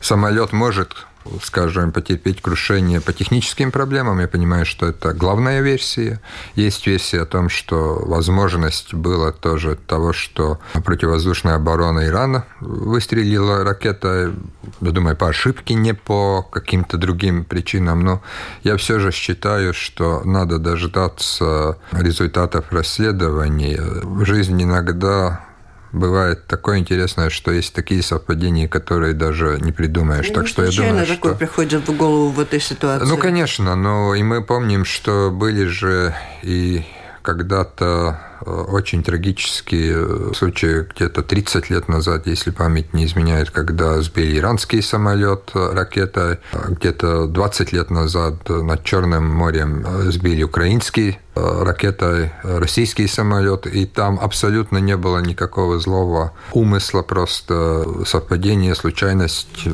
самолет 0.00 0.52
может 0.52 1.06
скажем, 1.42 1.92
потерпеть 1.92 2.40
крушение 2.42 3.00
по 3.00 3.12
техническим 3.12 3.70
проблемам. 3.70 4.20
Я 4.20 4.28
понимаю, 4.28 4.66
что 4.66 4.86
это 4.86 5.12
главная 5.12 5.60
версия. 5.60 6.20
Есть 6.54 6.86
версия 6.86 7.22
о 7.22 7.26
том, 7.26 7.48
что 7.48 8.02
возможность 8.06 8.94
была 8.94 9.32
тоже 9.32 9.76
того, 9.86 10.12
что 10.12 10.58
противовоздушная 10.84 11.56
оборона 11.56 12.06
Ирана 12.06 12.44
выстрелила 12.60 13.64
ракета, 13.64 14.32
я 14.80 14.90
думаю, 14.90 15.16
по 15.16 15.28
ошибке, 15.28 15.74
не 15.74 15.94
по 15.94 16.42
каким-то 16.42 16.96
другим 16.96 17.44
причинам. 17.44 18.00
Но 18.00 18.22
я 18.62 18.76
все 18.76 18.98
же 18.98 19.12
считаю, 19.12 19.74
что 19.74 20.22
надо 20.24 20.58
дождаться 20.58 21.78
результатов 21.92 22.66
расследования. 22.70 23.80
В 24.02 24.24
жизни 24.24 24.64
иногда 24.64 25.49
бывает 25.92 26.46
такое 26.46 26.78
интересное, 26.78 27.30
что 27.30 27.50
есть 27.50 27.74
такие 27.74 28.02
совпадения, 28.02 28.68
которые 28.68 29.14
даже 29.14 29.58
не 29.60 29.72
придумаешь. 29.72 30.28
Ну, 30.28 30.34
так 30.34 30.46
что 30.48 30.64
я 30.64 30.70
думаю, 30.70 31.06
такое 31.06 31.32
что... 31.32 31.38
приходит 31.38 31.88
в 31.88 31.96
голову 31.96 32.30
в 32.30 32.40
этой 32.40 32.60
ситуации. 32.60 33.06
Ну, 33.06 33.16
конечно, 33.16 33.74
но 33.76 34.14
и 34.14 34.22
мы 34.22 34.42
помним, 34.42 34.84
что 34.84 35.30
были 35.30 35.66
же 35.66 36.14
и 36.42 36.84
когда-то 37.22 38.18
э, 38.40 38.50
очень 38.50 39.02
трагические 39.02 39.94
э, 39.96 40.32
случаи 40.34 40.86
где-то 40.94 41.22
30 41.22 41.70
лет 41.70 41.88
назад, 41.88 42.26
если 42.26 42.50
память 42.50 42.94
не 42.94 43.04
изменяет, 43.04 43.50
когда 43.50 44.00
сбили 44.00 44.38
иранский 44.38 44.82
самолет 44.82 45.50
э, 45.54 45.72
ракетой, 45.72 46.38
где-то 46.68 47.26
20 47.26 47.72
лет 47.72 47.90
назад 47.90 48.48
над 48.48 48.84
Черным 48.84 49.28
морем 49.28 49.86
сбили 50.10 50.42
украинский 50.42 51.18
ракетой 51.34 52.32
российский 52.42 53.06
самолет, 53.06 53.66
и 53.66 53.86
там 53.86 54.18
абсолютно 54.20 54.78
не 54.78 54.96
было 54.96 55.18
никакого 55.18 55.78
злого 55.78 56.32
умысла, 56.52 57.02
просто 57.02 58.04
совпадение, 58.04 58.74
случайность, 58.74 59.68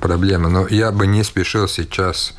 проблема. 0.00 0.50
Но 0.50 0.66
я 0.68 0.92
бы 0.92 1.06
не 1.06 1.24
спешил 1.24 1.66
сейчас 1.68 2.34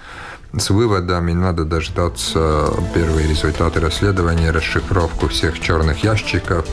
с 0.58 0.70
выводами 0.70 1.32
надо 1.32 1.64
дождаться 1.64 2.74
первые 2.94 3.28
результаты 3.28 3.80
расследования, 3.80 4.52
расшифровку 4.52 5.30
всех 5.30 5.60
черных 5.60 6.04
ящиков. 6.04 6.66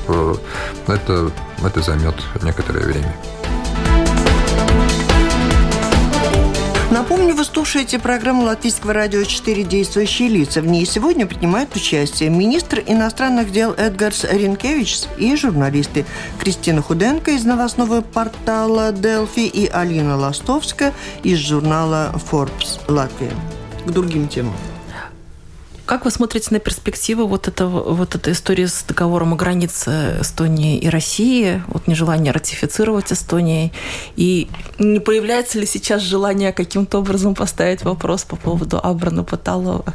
Это, 0.86 1.30
это 1.64 1.82
займет 1.82 2.16
некоторое 2.42 2.84
время. 2.84 3.14
Напомню, 6.90 7.34
вы 7.34 7.44
слушаете 7.44 7.98
программу 7.98 8.44
Латвийского 8.44 8.94
радио 8.94 9.22
«Четыре 9.22 9.62
действующие 9.62 10.28
лица». 10.28 10.62
В 10.62 10.66
ней 10.66 10.86
сегодня 10.86 11.26
принимают 11.26 11.76
участие 11.76 12.30
министр 12.30 12.82
иностранных 12.86 13.52
дел 13.52 13.74
Эдгарс 13.74 14.24
Ренкевич 14.24 15.02
и 15.18 15.36
журналисты 15.36 16.06
Кристина 16.40 16.80
Худенко 16.80 17.32
из 17.32 17.44
новостного 17.44 18.00
портала 18.00 18.90
«Делфи» 18.90 19.40
и 19.40 19.68
Алина 19.68 20.16
Ластовская 20.16 20.94
из 21.22 21.38
журнала 21.38 22.12
Forbes 22.30 22.80
Латвия 22.88 23.32
к 23.88 23.92
другим 23.92 24.28
темам. 24.28 24.54
Как 25.86 26.04
вы 26.04 26.10
смотрите 26.10 26.48
на 26.50 26.58
перспективы 26.58 27.26
вот 27.26 27.48
этого, 27.48 27.94
вот 27.94 28.14
этой 28.14 28.34
истории 28.34 28.66
с 28.66 28.84
договором 28.86 29.32
о 29.32 29.36
границе 29.36 30.18
Эстонии 30.20 30.76
и 30.76 30.90
России, 30.90 31.62
вот 31.68 31.86
нежелание 31.86 32.30
ратифицировать 32.30 33.10
Эстонии, 33.10 33.72
и 34.14 34.48
не 34.78 35.00
появляется 35.00 35.58
ли 35.58 35.64
сейчас 35.64 36.02
желание 36.02 36.52
каким-то 36.52 36.98
образом 36.98 37.34
поставить 37.34 37.84
вопрос 37.84 38.24
по 38.24 38.36
поводу 38.36 38.78
Абрана 38.82 39.24
Паталова? 39.24 39.94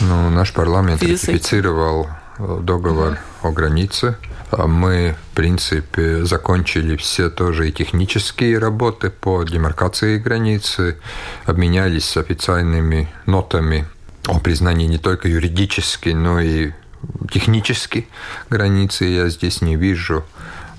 Ну, 0.00 0.28
наш 0.28 0.52
парламент 0.52 1.02
ратифицировал 1.02 2.08
договор 2.38 3.18
о 3.42 3.52
границе. 3.52 4.18
Мы, 4.56 5.16
в 5.32 5.34
принципе, 5.34 6.24
закончили 6.24 6.96
все 6.96 7.30
тоже 7.30 7.68
и 7.68 7.72
технические 7.72 8.58
работы 8.58 9.10
по 9.10 9.42
демаркации 9.44 10.18
границы, 10.18 10.98
обменялись 11.46 12.16
официальными 12.16 13.08
нотами 13.26 13.86
о 14.26 14.38
признании 14.40 14.86
не 14.86 14.98
только 14.98 15.28
юридически, 15.28 16.10
но 16.10 16.40
и 16.40 16.72
технически 17.30 18.08
границы. 18.50 19.06
Я 19.06 19.28
здесь 19.28 19.62
не 19.62 19.76
вижу 19.76 20.24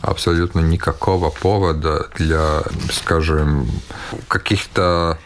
абсолютно 0.02 0.60
никакого 0.60 1.30
повода 1.30 2.10
для, 2.16 2.62
скажем, 2.92 3.68
каких-то 4.28 5.18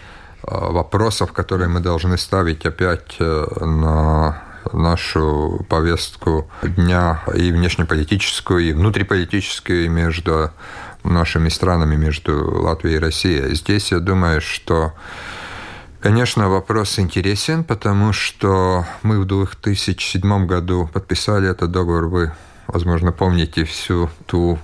а, 0.43 0.72
вопросов, 0.72 1.34
которые 1.34 1.67
мы 1.67 1.80
должны 1.80 2.17
ставить 2.17 2.65
опять 2.65 3.17
э, 3.19 3.65
на 3.65 4.43
нашу 4.74 5.65
повестку 5.70 6.50
дня 6.62 7.24
и 7.34 7.52
внешнеполитическую, 7.52 8.70
и 8.70 8.74
внутриполитическую 8.74 9.89
между 9.89 10.52
нашими 11.04 11.50
странами, 11.50 11.96
между 11.96 12.62
Латвией 12.62 12.98
и 12.98 13.00
Россией. 13.00 13.56
Здесь 13.56 13.91
я 13.91 14.00
думаю, 14.00 14.41
что 14.41 14.93
Конечно, 16.00 16.48
вопрос 16.48 17.00
интересен, 17.00 17.63
потому 17.63 18.13
что 18.13 18.86
мы 19.02 19.20
в 19.20 19.26
2007 19.26 20.46
году 20.46 20.88
подписали 20.93 21.50
этот 21.50 21.72
договор. 21.72 22.08
Вы 22.08 22.34
возможно, 22.67 23.12
помните 23.12 23.63
всю 23.63 24.10
ту 24.25 24.60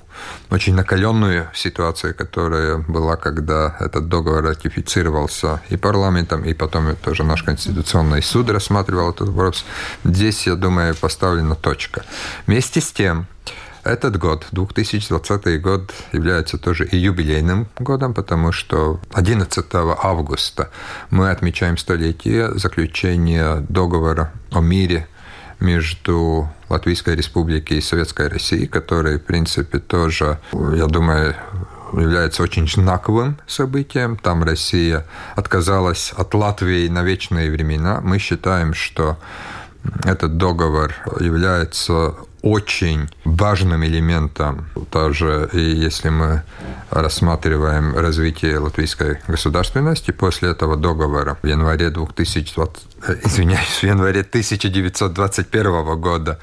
очень 0.50 0.76
накаленную 0.76 1.50
ситуацию, 1.54 2.16
которая 2.16 2.78
была, 2.78 3.16
когда 3.16 3.76
этот 3.80 4.08
договор 4.10 4.44
ратифицировался 4.44 5.62
и 5.70 5.78
парламентом, 5.78 6.44
и 6.44 6.54
потом 6.54 6.96
тоже 6.96 7.24
наш 7.24 7.44
Конституционный 7.44 8.22
суд 8.22 8.50
рассматривал 8.50 9.10
этот 9.10 9.30
вопрос. 9.30 9.66
Здесь, 10.04 10.48
я 10.48 10.56
думаю, 10.56 10.96
поставлена 10.96 11.56
точка. 11.56 12.04
Вместе 12.46 12.82
с 12.82 12.92
тем, 12.92 13.28
этот 13.84 14.18
год, 14.18 14.48
2020 14.52 15.62
год, 15.62 15.94
является 16.14 16.58
тоже 16.58 16.86
и 16.86 16.98
юбилейным 16.98 17.68
годом, 17.78 18.14
потому 18.14 18.52
что 18.54 19.02
11 19.12 19.66
августа 19.74 20.70
мы 21.10 21.30
отмечаем 21.32 21.78
столетие 21.78 22.54
заключения 22.58 23.66
договора 23.68 24.32
о 24.52 24.62
мире 24.62 25.08
между 25.60 26.50
Латвийской 26.74 27.16
Республикой 27.16 27.78
и 27.78 27.82
Советской 27.82 28.28
Россией, 28.28 28.68
который, 28.68 29.18
в 29.18 29.24
принципе, 29.24 29.80
тоже, 29.80 30.40
я 30.52 30.88
думаю, 30.88 31.36
является 31.94 32.42
очень 32.42 32.68
знаковым 32.68 33.38
событием. 33.48 34.18
Там 34.18 34.44
Россия 34.44 35.06
отказалась 35.36 36.14
от 36.18 36.34
Латвии 36.34 36.88
на 36.88 37.04
вечные 37.04 37.52
времена. 37.52 38.02
Мы 38.02 38.18
считаем, 38.18 38.74
что 38.74 39.18
этот 40.04 40.38
договор 40.38 40.94
является 41.20 42.16
очень 42.44 43.10
важным 43.24 43.86
элементом, 43.86 44.66
даже 44.92 45.50
и 45.54 45.62
если 45.62 46.10
мы 46.10 46.44
рассматриваем 46.90 47.98
развитие 47.98 48.60
латвийской 48.60 49.20
государственности 49.28 50.12
после 50.12 50.50
этого 50.50 50.76
договора 50.76 51.38
в 51.42 51.48
январе 51.48 51.90
2020, 51.90 52.84
э, 53.08 53.16
извиняюсь, 53.24 53.80
в 53.82 53.84
январе 53.84 54.22
1921 54.22 56.02
года 56.02 56.38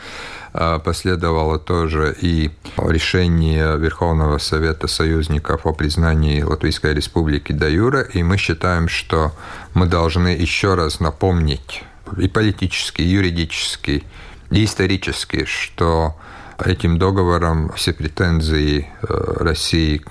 э, 0.54 0.78
последовало 0.82 1.58
тоже 1.58 2.16
и 2.18 2.50
решение 2.78 3.76
Верховного 3.76 4.38
Совета 4.38 4.88
союзников 4.88 5.66
о 5.66 5.74
признании 5.74 6.40
Латвийской 6.40 6.94
Республики 6.94 7.52
до 7.52 7.68
юра, 7.68 8.00
и 8.00 8.22
мы 8.22 8.38
считаем, 8.38 8.88
что 8.88 9.32
мы 9.74 9.84
должны 9.84 10.28
еще 10.28 10.74
раз 10.74 10.98
напомнить 10.98 11.84
и 12.16 12.26
политически, 12.26 13.02
и 13.02 13.08
юридически, 13.08 14.02
и 14.50 14.64
исторически, 14.64 15.44
что 15.44 16.16
этим 16.58 16.98
договором 16.98 17.72
все 17.74 17.92
претензии 17.92 18.86
э, 19.02 19.06
России 19.40 20.02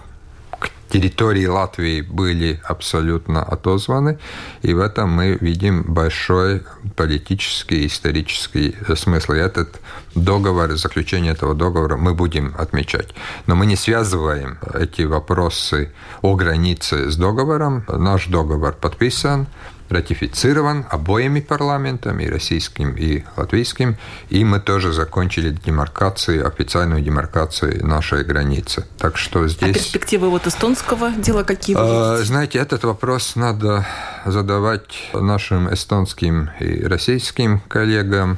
к 0.60 0.70
территории 0.90 1.46
Латвии 1.46 2.02
были 2.02 2.60
абсолютно 2.64 3.44
отозваны, 3.44 4.18
и 4.64 4.74
в 4.74 4.80
этом 4.80 5.12
мы 5.12 5.38
видим 5.40 5.84
большой 5.84 6.64
политический 6.96 7.84
и 7.84 7.88
исторический 7.88 8.76
смысл. 8.96 9.34
И 9.34 9.38
этот 9.38 9.80
договор, 10.16 10.76
заключение 10.76 11.34
этого 11.34 11.54
договора 11.54 11.98
мы 11.98 12.16
будем 12.16 12.56
отмечать. 12.58 13.14
Но 13.46 13.56
мы 13.56 13.68
не 13.68 13.76
связываем 13.76 14.58
эти 14.74 15.04
вопросы 15.04 15.92
о 16.22 16.36
границе 16.36 17.12
с 17.12 17.16
договором. 17.16 17.84
Наш 17.88 18.28
договор 18.28 18.74
подписан, 18.74 19.48
ратифицирован 19.90 20.86
обоими 20.90 21.40
парламентами, 21.40 22.24
и 22.24 22.30
российским, 22.30 22.96
и 22.96 23.24
латвийским, 23.36 23.98
и 24.30 24.44
мы 24.44 24.60
тоже 24.60 24.94
закончили 24.94 25.50
демаркацию, 25.50 26.48
официальную 26.48 27.02
демаркацию 27.02 27.86
нашей 27.86 28.24
границы. 28.24 28.86
Так 28.98 29.18
что 29.18 29.48
здесь... 29.48 29.70
А 29.70 29.74
перспективы 29.74 30.30
вот 30.30 30.48
эстонского 30.48 31.12
дела 31.12 31.44
какие 31.44 31.76
вы 31.76 32.24
Знаете, 32.24 32.60
этот 32.60 32.84
вопрос 32.84 33.36
надо 33.36 33.86
задавать 34.26 35.10
нашим 35.14 35.74
эстонским 35.74 36.50
и 36.60 36.84
российским 36.84 37.60
коллегам. 37.62 38.38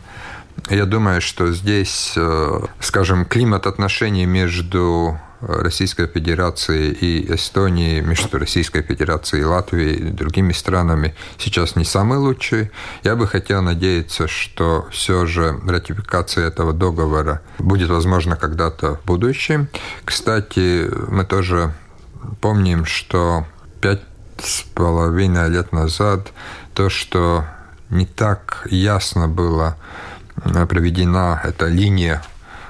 Я 0.70 0.86
думаю, 0.86 1.22
что 1.22 1.52
здесь, 1.52 2.14
э, 2.16 2.60
скажем, 2.80 3.26
климат 3.26 3.68
отношений 3.68 4.26
между 4.26 5.20
Российской 5.42 6.08
Федерации 6.08 6.92
и 6.92 7.34
Эстонии, 7.34 8.02
между 8.02 8.38
Российской 8.38 8.82
Федерацией 8.82 9.42
и 9.42 9.46
Латвией 9.46 9.96
и 9.96 10.12
другими 10.12 10.54
странами 10.54 11.16
сейчас 11.38 11.76
не 11.76 11.84
самый 11.84 12.20
лучший. 12.20 12.72
Я 13.04 13.16
бы 13.16 13.28
хотел 13.28 13.62
надеяться, 13.62 14.28
что 14.28 14.88
все 14.92 15.26
же 15.26 15.60
ратификация 15.68 16.48
этого 16.48 16.74
договора 16.74 17.42
будет 17.58 17.90
возможно 17.90 18.36
когда-то 18.36 18.96
в 18.96 19.06
будущем. 19.06 19.68
Кстати, 20.06 20.90
мы 21.10 21.26
тоже 21.26 21.74
помним, 22.40 22.86
что 22.86 23.46
пять 23.82 24.02
с 24.40 24.62
половиной 24.74 25.50
лет 25.50 25.72
назад 25.72 26.32
то, 26.74 26.90
что 26.90 27.46
не 27.90 28.06
так 28.06 28.68
ясно 28.70 29.28
было 29.28 29.78
проведена 30.70 31.42
эта 31.44 31.68
линия 31.68 32.24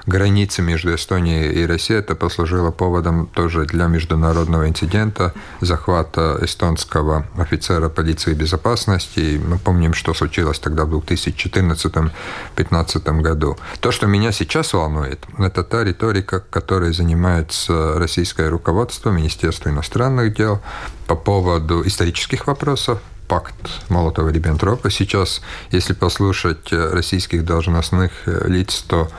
границы 0.06 0.62
между 0.62 0.96
Эстонией 0.96 1.62
и 1.62 1.66
Россией. 1.66 2.00
Это 2.00 2.16
послужило 2.16 2.72
поводом 2.72 3.28
тоже 3.28 3.66
для 3.66 3.88
международного 3.88 4.68
инцидента 4.68 5.34
захвата 5.60 6.38
эстонского 6.42 7.26
офицера 7.38 7.90
полиции 7.90 8.34
безопасности. 8.34 9.42
Мы 9.46 9.58
помним, 9.58 9.94
что 9.94 10.14
случилось 10.14 10.60
тогда 10.60 10.86
в 10.86 10.96
2014-2015 10.96 13.22
году. 13.22 13.58
То, 13.80 13.92
что 13.92 14.08
меня 14.08 14.32
сейчас 14.32 14.74
волнует, 14.74 15.26
это 15.38 15.64
та 15.64 15.84
риторика, 15.84 16.40
которой 16.40 16.94
занимается 16.94 17.96
российское 17.98 18.50
руководство, 18.50 19.12
Министерство 19.12 19.70
иностранных 19.70 20.36
дел 20.36 20.62
по 21.08 21.16
поводу 21.16 21.86
исторических 21.86 22.48
вопросов, 22.48 23.00
пакт 23.28 23.56
Молотова-Риббентропа. 23.90 24.90
Сейчас, 24.90 25.42
если 25.72 25.94
послушать 25.94 26.72
российских 26.72 27.46
должностных 27.46 28.12
лиц, 28.26 28.84
то 28.88 29.10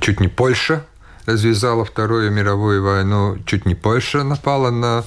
чуть 0.00 0.20
не 0.20 0.28
Польша 0.28 0.84
развязала 1.26 1.84
Вторую 1.84 2.30
мировую 2.30 2.82
войну, 2.82 3.38
чуть 3.46 3.66
не 3.66 3.74
Польша 3.74 4.24
напала 4.24 4.70
на 4.70 5.04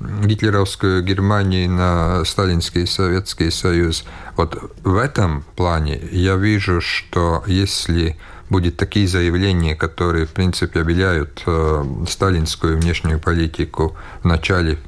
гитлеровскую 0.00 1.02
Германию, 1.02 1.70
на 1.70 2.24
Сталинский 2.24 2.86
Советский 2.86 3.50
Союз. 3.50 4.04
Вот 4.36 4.72
в 4.82 4.96
этом 4.96 5.44
плане 5.56 6.00
я 6.10 6.36
вижу, 6.36 6.80
что 6.80 7.42
если 7.46 8.16
будет 8.50 8.76
такие 8.76 9.08
заявления, 9.08 9.74
которые, 9.74 10.26
в 10.26 10.30
принципе, 10.30 10.80
обеляют 10.80 11.42
э, 11.46 11.84
сталинскую 12.08 12.78
внешнюю 12.78 13.18
политику 13.18 13.96
в 14.22 14.26
начале 14.26 14.78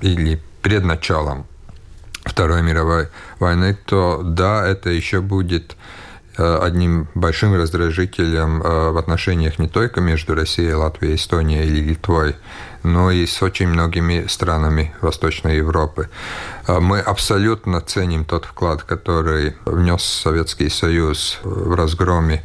или 0.00 0.40
перед 0.62 0.84
началом 0.84 1.46
Второй 2.24 2.62
мировой 2.62 3.08
войны, 3.38 3.76
то 3.86 4.22
да, 4.24 4.66
это 4.66 4.90
еще 4.90 5.20
будет 5.20 5.76
одним 6.42 7.08
большим 7.14 7.54
раздражителем 7.54 8.62
э, 8.62 8.90
в 8.90 8.98
отношениях 8.98 9.58
не 9.58 9.68
только 9.68 10.00
между 10.00 10.34
Россией, 10.34 10.74
Латвией, 10.74 11.16
Эстонией 11.16 11.66
или 11.66 11.80
Литвой, 11.80 12.36
но 12.82 13.10
и 13.10 13.26
с 13.26 13.42
очень 13.42 13.68
многими 13.68 14.26
странами 14.28 14.94
Восточной 15.00 15.56
Европы. 15.56 16.08
Э, 16.66 16.78
мы 16.78 17.00
абсолютно 17.00 17.80
ценим 17.80 18.24
тот 18.24 18.44
вклад, 18.44 18.82
который 18.82 19.56
внес 19.64 20.02
Советский 20.02 20.68
Союз 20.68 21.38
в 21.42 21.74
разгроме 21.74 22.44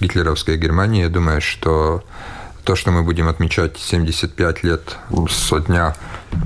гитлеровской 0.00 0.56
Германии. 0.56 1.02
Я 1.02 1.08
думаю, 1.08 1.40
что 1.40 2.04
то, 2.64 2.76
что 2.76 2.92
мы 2.92 3.02
будем 3.02 3.28
отмечать 3.28 3.76
75 3.76 4.62
лет 4.62 4.96
со 5.28 5.58
дня 5.58 5.96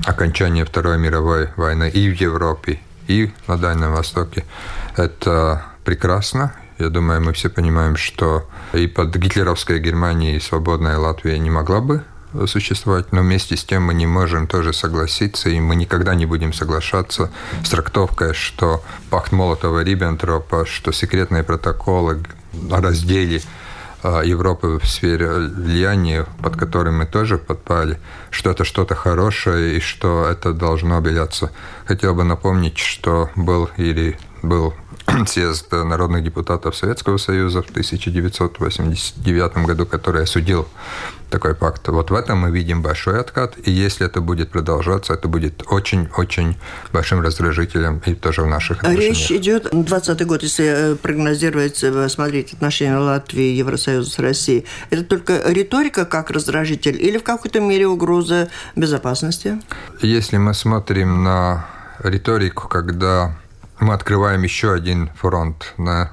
окончания 0.05 0.65
Второй 0.65 0.97
мировой 0.97 1.49
войны 1.55 1.89
и 1.89 2.09
в 2.09 2.19
Европе, 2.19 2.79
и 3.07 3.31
на 3.47 3.57
Дальнем 3.57 3.93
Востоке, 3.93 4.45
это 4.95 5.63
прекрасно. 5.83 6.53
Я 6.77 6.89
думаю, 6.89 7.21
мы 7.21 7.33
все 7.33 7.49
понимаем, 7.49 7.95
что 7.95 8.47
и 8.73 8.87
под 8.87 9.15
гитлеровской 9.15 9.79
Германией 9.79 10.39
свободная 10.39 10.97
Латвия 10.97 11.39
не 11.39 11.49
могла 11.49 11.81
бы 11.81 12.03
существовать, 12.45 13.11
но 13.11 13.21
вместе 13.21 13.57
с 13.57 13.63
тем 13.63 13.83
мы 13.83 13.93
не 13.93 14.05
можем 14.05 14.47
тоже 14.47 14.73
согласиться, 14.73 15.49
и 15.49 15.59
мы 15.59 15.75
никогда 15.75 16.13
не 16.13 16.25
будем 16.25 16.53
соглашаться 16.53 17.31
с 17.63 17.69
трактовкой, 17.69 18.33
что 18.33 18.83
пакт 19.09 19.31
Молотова-Риббентропа, 19.31 20.65
что 20.65 20.91
секретные 20.91 21.43
протоколы 21.43 22.23
о 22.69 22.81
разделе 22.81 23.41
а, 24.03 24.21
Европы 24.21 24.79
в 24.81 24.87
сфере 24.87 25.29
влияния, 25.29 26.25
под 26.43 26.55
которым 26.57 26.99
мы 26.99 27.05
тоже 27.05 27.37
подпали, 27.37 27.99
что 28.29 28.51
это 28.51 28.63
что-то 28.63 28.93
хорошее 28.93 29.77
и 29.77 29.79
что 29.79 30.25
это 30.25 30.53
должно 30.53 30.97
обеляться. 30.97 31.51
Хотел 31.85 32.13
бы 32.13 32.23
напомнить, 32.23 32.77
что 32.77 33.29
был 33.35 33.69
или 33.77 34.19
был 34.43 34.73
съезд 35.27 35.71
народных 35.71 36.23
депутатов 36.23 36.75
Советского 36.75 37.17
Союза 37.17 37.61
в 37.61 37.69
1989 37.69 39.65
году, 39.65 39.85
который 39.85 40.23
осудил 40.23 40.67
такой 41.29 41.55
пакт. 41.55 41.87
Вот 41.87 42.11
в 42.11 42.13
этом 42.13 42.39
мы 42.39 42.51
видим 42.51 42.81
большой 42.81 43.19
откат, 43.19 43.55
и 43.63 43.71
если 43.71 44.05
это 44.05 44.21
будет 44.21 44.49
продолжаться, 44.49 45.13
это 45.13 45.27
будет 45.27 45.63
очень-очень 45.67 46.57
большим 46.93 47.21
раздражителем 47.21 48.01
и 48.05 48.15
тоже 48.15 48.43
в 48.43 48.47
наших 48.47 48.79
отношениях. 48.83 49.17
Речь 49.17 49.31
идет, 49.31 49.69
20 49.71 50.25
год, 50.25 50.43
если 50.43 50.93
э, 50.93 50.95
прогнозировать, 50.95 51.83
э, 51.83 52.09
смотреть 52.09 52.53
отношения 52.53 52.97
Латвии 52.97 53.55
Евросоюза 53.55 54.09
с 54.09 54.19
Россией, 54.19 54.65
это 54.89 55.03
только 55.03 55.41
риторика 55.45 56.05
как 56.05 56.31
раздражитель 56.31 57.01
или 57.01 57.17
в 57.17 57.23
какой-то 57.23 57.59
мере 57.59 57.87
угроза 57.87 58.49
безопасности? 58.75 59.61
Если 60.01 60.37
мы 60.37 60.53
смотрим 60.53 61.23
на 61.23 61.65
риторику, 61.99 62.67
когда 62.67 63.35
мы 63.79 63.93
открываем 63.93 64.43
еще 64.43 64.73
один 64.73 65.09
фронт, 65.15 65.73
на 65.77 66.11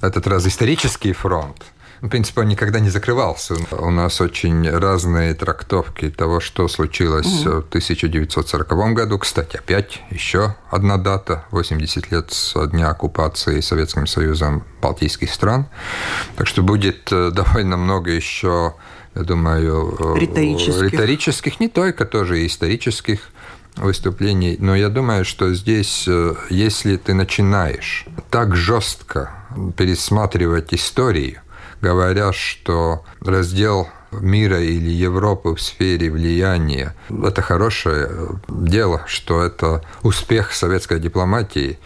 этот 0.00 0.26
раз 0.26 0.46
исторический 0.46 1.12
фронт. 1.12 1.64
В 2.00 2.08
принципе, 2.08 2.42
он 2.42 2.48
никогда 2.48 2.78
не 2.78 2.90
закрывался. 2.90 3.54
У 3.70 3.90
нас 3.90 4.20
очень 4.20 4.68
разные 4.68 5.32
трактовки 5.34 6.10
того, 6.10 6.40
что 6.40 6.68
случилось 6.68 7.46
угу. 7.46 7.62
в 7.62 7.68
1940 7.68 8.94
году. 8.94 9.18
Кстати, 9.18 9.56
опять 9.56 10.02
еще 10.10 10.56
одна 10.70 10.98
дата, 10.98 11.44
80 11.50 12.10
лет 12.12 12.32
со 12.32 12.66
дня 12.66 12.90
оккупации 12.90 13.60
Советским 13.60 14.06
Союзом 14.06 14.64
Балтийских 14.82 15.32
стран. 15.32 15.66
Так 16.36 16.46
что 16.46 16.62
будет 16.62 17.10
э, 17.10 17.30
довольно 17.34 17.78
много 17.78 18.10
еще, 18.10 18.74
я 19.14 19.22
думаю, 19.22 19.96
э, 19.98 20.20
риторических, 20.20 20.82
риторических 20.82 21.60
не 21.60 21.68
только, 21.68 22.04
тоже 22.04 22.42
и 22.42 22.46
исторических 22.46 23.20
выступлений, 23.76 24.56
но 24.58 24.74
я 24.74 24.88
думаю, 24.88 25.24
что 25.24 25.52
здесь, 25.54 26.04
э, 26.08 26.34
если 26.50 26.96
ты 26.96 27.14
начинаешь 27.14 28.06
так 28.30 28.56
жестко 28.56 29.30
пересматривать 29.76 30.72
историю, 30.74 31.40
говоря, 31.80 32.32
что 32.32 33.04
раздел 33.20 33.88
мира 34.12 34.60
или 34.60 34.90
Европы 34.90 35.54
в 35.54 35.60
сфере 35.60 36.10
влияния– 36.10 36.94
это 37.08 37.42
хорошее 37.42 38.38
дело, 38.48 39.02
что 39.06 39.42
это 39.42 39.82
успех 40.02 40.52
советской 40.52 40.98
дипломатии, 41.00 41.78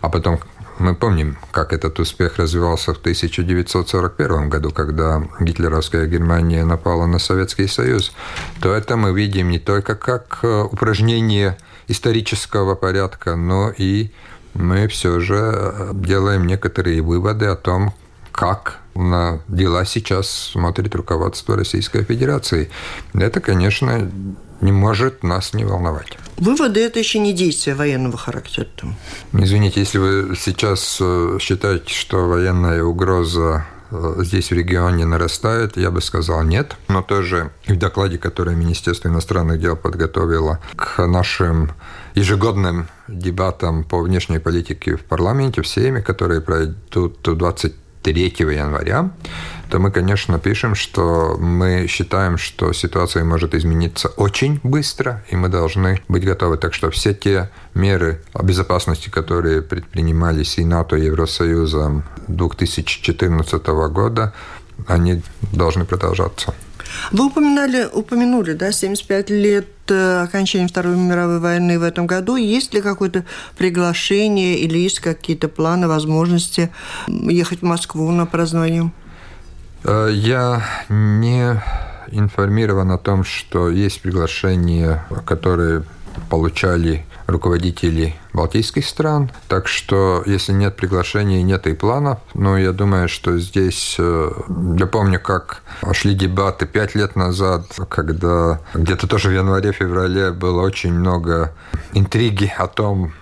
а 0.00 0.08
потом 0.08 0.40
мы 0.78 0.94
помним, 0.94 1.38
как 1.52 1.72
этот 1.72 1.98
успех 1.98 2.36
развивался 2.36 2.92
в 2.92 2.98
1941 2.98 4.48
году, 4.48 4.70
когда 4.70 5.22
гитлеровская 5.40 6.06
Германия 6.06 6.64
напала 6.64 7.06
на 7.06 7.18
Советский 7.18 7.66
Союз, 7.66 8.12
то 8.60 8.72
это 8.72 8.96
мы 8.96 9.12
видим 9.12 9.48
не 9.48 9.58
только 9.58 9.94
как 9.94 10.40
э, 10.42 10.62
упражнение 10.62 11.56
исторического 11.88 12.74
порядка, 12.74 13.36
но 13.36 13.72
и 13.76 14.10
мы 14.54 14.88
все 14.88 15.20
же 15.20 15.36
э, 15.36 15.90
делаем 15.94 16.46
некоторые 16.46 17.00
выводы 17.00 17.46
о 17.46 17.56
том, 17.56 17.94
как 18.32 18.80
на 18.96 19.40
дела 19.48 19.84
сейчас 19.84 20.28
смотрит 20.30 20.94
руководство 20.94 21.56
Российской 21.56 22.02
Федерации. 22.04 22.70
Это, 23.14 23.40
конечно, 23.40 24.10
не 24.60 24.72
может 24.72 25.22
нас 25.22 25.54
не 25.54 25.64
волновать. 25.64 26.18
Выводы– 26.38 26.80
это 26.84 26.98
еще 26.98 27.18
не 27.18 27.32
действия 27.32 27.74
военного 27.74 28.16
характера. 28.16 28.66
Извините, 29.32 29.80
если 29.80 29.98
вы 29.98 30.36
сейчас 30.36 30.98
э, 31.00 31.38
считаете, 31.40 31.92
что 31.92 32.26
военная 32.28 32.82
угроза 32.82 33.66
э, 33.90 34.14
здесь 34.18 34.50
в 34.50 34.54
регионе 34.54 35.04
нарастает, 35.04 35.76
я 35.76 35.90
бы 35.90 36.00
сказал 36.00 36.42
нет. 36.42 36.76
Но 36.88 37.02
тоже 37.02 37.50
в 37.66 37.76
докладе, 37.76 38.18
который 38.18 38.54
Министерство 38.54 39.08
иностранных 39.08 39.60
дел 39.60 39.76
подготовило 39.76 40.60
к 40.74 41.06
нашим 41.06 41.72
ежегодным 42.14 42.88
дебатам 43.08 43.84
по 43.84 44.00
внешней 44.00 44.38
политике 44.38 44.96
в 44.96 45.04
парламенте, 45.04 45.62
в 45.62 45.68
Сейме, 45.68 46.02
которые 46.02 46.40
пройдут 46.40 47.20
20 47.22 47.74
3 48.12 48.34
января, 48.38 49.10
то 49.68 49.80
мы, 49.80 49.90
конечно, 49.90 50.38
пишем, 50.38 50.76
что 50.76 51.36
мы 51.40 51.88
считаем, 51.88 52.38
что 52.38 52.72
ситуация 52.72 53.24
может 53.24 53.52
измениться 53.54 54.08
очень 54.16 54.60
быстро, 54.62 55.24
и 55.28 55.36
мы 55.36 55.48
должны 55.48 56.00
быть 56.08 56.24
готовы. 56.24 56.56
Так 56.56 56.72
что 56.72 56.90
все 56.90 57.14
те 57.14 57.50
меры 57.74 58.22
безопасности, 58.40 59.10
которые 59.10 59.60
предпринимались 59.60 60.58
и 60.58 60.64
НАТО, 60.64 60.96
и 60.96 61.06
Евросоюзом 61.06 62.04
2014 62.28 63.66
года, 63.90 64.32
они 64.86 65.22
должны 65.52 65.84
продолжаться. 65.84 66.54
Вы 67.12 67.26
упоминали, 67.26 67.88
упомянули, 67.92 68.52
да, 68.52 68.72
75 68.72 69.30
лет 69.30 69.68
э, 69.88 70.22
окончания 70.22 70.68
Второй 70.68 70.96
мировой 70.96 71.40
войны 71.40 71.78
в 71.78 71.82
этом 71.82 72.06
году. 72.06 72.36
Есть 72.36 72.74
ли 72.74 72.80
какое-то 72.80 73.24
приглашение 73.56 74.58
или 74.58 74.78
есть 74.78 75.00
какие-то 75.00 75.48
планы, 75.48 75.88
возможности 75.88 76.72
ехать 77.08 77.60
в 77.60 77.64
Москву 77.64 78.10
на 78.10 78.26
празднование? 78.26 78.90
Э, 79.84 80.08
я 80.12 80.62
не 80.88 81.60
информирован 82.10 82.90
о 82.90 82.98
том, 82.98 83.24
что 83.24 83.70
есть 83.70 84.00
приглашения, 84.00 85.04
которые 85.24 85.84
получали 86.30 87.04
руководители 87.26 88.14
балтийских 88.32 88.86
стран. 88.86 89.30
Так 89.48 89.68
что, 89.68 90.22
если 90.26 90.52
нет 90.52 90.76
приглашений, 90.76 91.42
нет 91.42 91.66
и 91.66 91.74
планов. 91.74 92.18
Но 92.34 92.56
я 92.58 92.72
думаю, 92.72 93.08
что 93.08 93.38
здесь... 93.38 93.96
Э, 93.98 94.30
я 94.78 94.86
помню, 94.86 95.20
как 95.20 95.62
шли 95.92 96.14
дебаты 96.14 96.66
пять 96.66 96.94
лет 96.94 97.16
назад, 97.16 97.66
когда 97.88 98.60
где-то 98.74 99.06
тоже 99.06 99.30
в 99.30 99.32
январе-феврале 99.32 100.30
было 100.30 100.62
очень 100.62 100.92
много 100.92 101.52
интриги 101.92 102.52
о 102.56 102.66
том, 102.66 103.12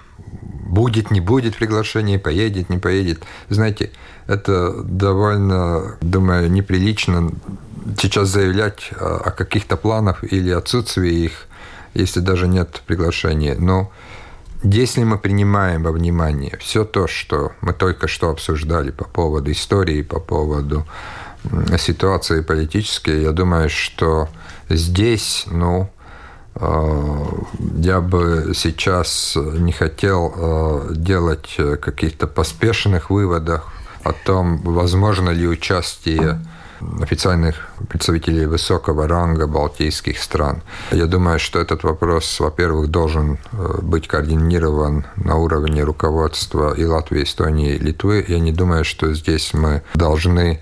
будет, 0.75 1.11
не 1.11 1.21
будет 1.21 1.57
приглашение, 1.57 2.19
поедет, 2.19 2.69
не 2.69 2.79
поедет. 2.79 3.23
Знаете, 3.49 3.91
это 4.27 4.83
довольно, 4.83 5.97
думаю, 6.01 6.51
неприлично 6.51 7.31
сейчас 8.01 8.29
заявлять 8.29 8.91
о 8.99 9.31
каких-то 9.31 9.77
планах 9.77 10.25
или 10.25 10.51
отсутствии 10.51 11.25
их 11.25 11.47
если 11.95 12.21
даже 12.21 12.49
нет 12.49 12.83
приглашения. 12.87 13.57
Но 13.59 13.91
если 14.63 15.05
мы 15.05 15.19
принимаем 15.19 15.83
во 15.83 15.93
внимание 15.93 16.57
все 16.59 16.85
то, 16.85 17.07
что 17.07 17.53
мы 17.61 17.73
только 17.73 18.09
что 18.09 18.31
обсуждали 18.31 18.91
по 18.91 19.05
поводу 19.05 19.53
истории, 19.53 20.03
по 20.03 20.21
поводу 20.21 20.87
ситуации 21.79 22.41
политической, 22.41 23.23
я 23.23 23.33
думаю, 23.33 23.69
что 23.69 24.29
здесь, 24.71 25.45
ну, 25.51 25.91
э, 26.55 27.25
я 27.77 28.01
бы 28.01 28.53
сейчас 28.55 29.37
не 29.37 29.73
хотел 29.73 30.33
э, 30.35 30.95
делать 30.95 31.57
каких-то 31.83 32.27
поспешных 32.27 33.11
выводов 33.11 33.63
о 34.03 34.13
том, 34.13 34.59
возможно 34.63 35.31
ли 35.31 35.47
участие 35.47 36.41
официальных 37.01 37.69
представителей 37.89 38.47
высокого 38.47 39.09
ранга 39.09 39.47
балтийских 39.47 40.19
стран. 40.19 40.63
Я 40.91 41.07
думаю, 41.07 41.39
что 41.39 41.59
этот 41.61 41.85
вопрос, 41.85 42.41
во-первых, 42.41 42.91
должен 42.91 43.39
э, 43.53 43.79
быть 43.83 44.09
координирован 44.09 45.07
на 45.17 45.37
уровне 45.37 45.83
руководства 45.83 46.75
и 46.75 46.85
Латвии, 46.85 47.23
Эстонии, 47.23 47.75
и 47.75 47.79
Литвы. 47.79 48.25
Я 48.27 48.39
не 48.39 48.53
думаю, 48.53 48.85
что 48.85 49.13
здесь 49.15 49.55
мы 49.55 49.83
должны 49.95 50.61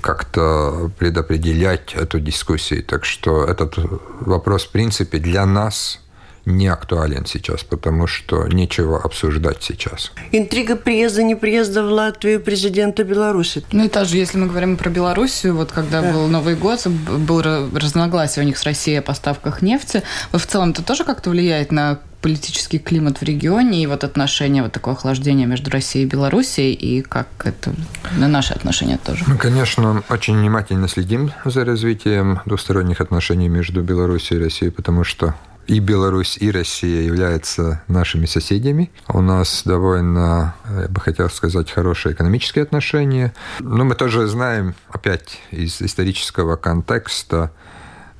как-то 0.00 0.90
предопределять 0.98 1.94
эту 1.94 2.20
дискуссию. 2.20 2.82
Так 2.82 3.04
что 3.04 3.44
этот 3.44 3.74
вопрос, 4.20 4.64
в 4.64 4.70
принципе, 4.70 5.18
для 5.18 5.46
нас 5.46 6.00
не 6.46 6.68
актуален 6.68 7.26
сейчас, 7.26 7.64
потому 7.64 8.06
что 8.06 8.46
нечего 8.48 9.00
обсуждать 9.02 9.62
сейчас. 9.62 10.12
Интрига 10.32 10.76
приезда, 10.76 11.22
не 11.22 11.34
приезда 11.34 11.82
в 11.82 11.90
Латвию 11.90 12.40
президента 12.40 13.04
Беларуси. 13.04 13.64
Ну 13.72 13.84
и 13.84 13.88
также, 13.88 14.16
если 14.16 14.38
мы 14.38 14.46
говорим 14.46 14.76
про 14.76 14.90
Белоруссию, 14.90 15.56
вот 15.56 15.72
когда 15.72 16.02
да. 16.02 16.12
был 16.12 16.28
Новый 16.28 16.56
год, 16.56 16.86
был 16.86 17.42
разногласие 17.42 18.44
у 18.44 18.46
них 18.46 18.58
с 18.58 18.64
Россией 18.64 18.98
о 18.98 19.02
поставках 19.02 19.62
нефти. 19.62 20.02
Вот 20.32 20.42
в 20.42 20.46
целом 20.46 20.70
это 20.70 20.82
тоже 20.82 21.04
как-то 21.04 21.30
влияет 21.30 21.72
на 21.72 22.00
политический 22.24 22.78
климат 22.78 23.18
в 23.18 23.22
регионе 23.22 23.82
и 23.82 23.86
вот 23.86 24.02
отношения, 24.02 24.62
вот 24.62 24.72
такое 24.72 24.94
охлаждение 24.94 25.46
между 25.46 25.70
Россией 25.70 26.06
и 26.06 26.08
Белоруссией, 26.08 26.72
и 26.72 27.02
как 27.02 27.26
это 27.44 27.74
на 28.16 28.28
наши 28.28 28.54
отношения 28.54 28.96
тоже? 28.96 29.24
Мы, 29.26 29.36
конечно, 29.36 30.02
очень 30.08 30.38
внимательно 30.38 30.88
следим 30.88 31.32
за 31.44 31.66
развитием 31.66 32.40
двусторонних 32.46 33.02
отношений 33.02 33.50
между 33.50 33.82
Белоруссией 33.82 34.40
и 34.40 34.44
Россией, 34.44 34.70
потому 34.70 35.04
что 35.04 35.34
и 35.66 35.80
Беларусь, 35.80 36.36
и 36.38 36.50
Россия 36.50 37.02
являются 37.02 37.82
нашими 37.88 38.26
соседями. 38.26 38.90
У 39.08 39.20
нас 39.20 39.62
довольно, 39.64 40.54
я 40.68 40.88
бы 40.88 41.00
хотел 41.00 41.30
сказать, 41.30 41.70
хорошие 41.70 42.14
экономические 42.14 42.62
отношения. 42.62 43.32
Но 43.60 43.84
мы 43.84 43.94
тоже 43.94 44.26
знаем, 44.26 44.74
опять 44.90 45.40
из 45.50 45.80
исторического 45.80 46.56
контекста, 46.56 47.52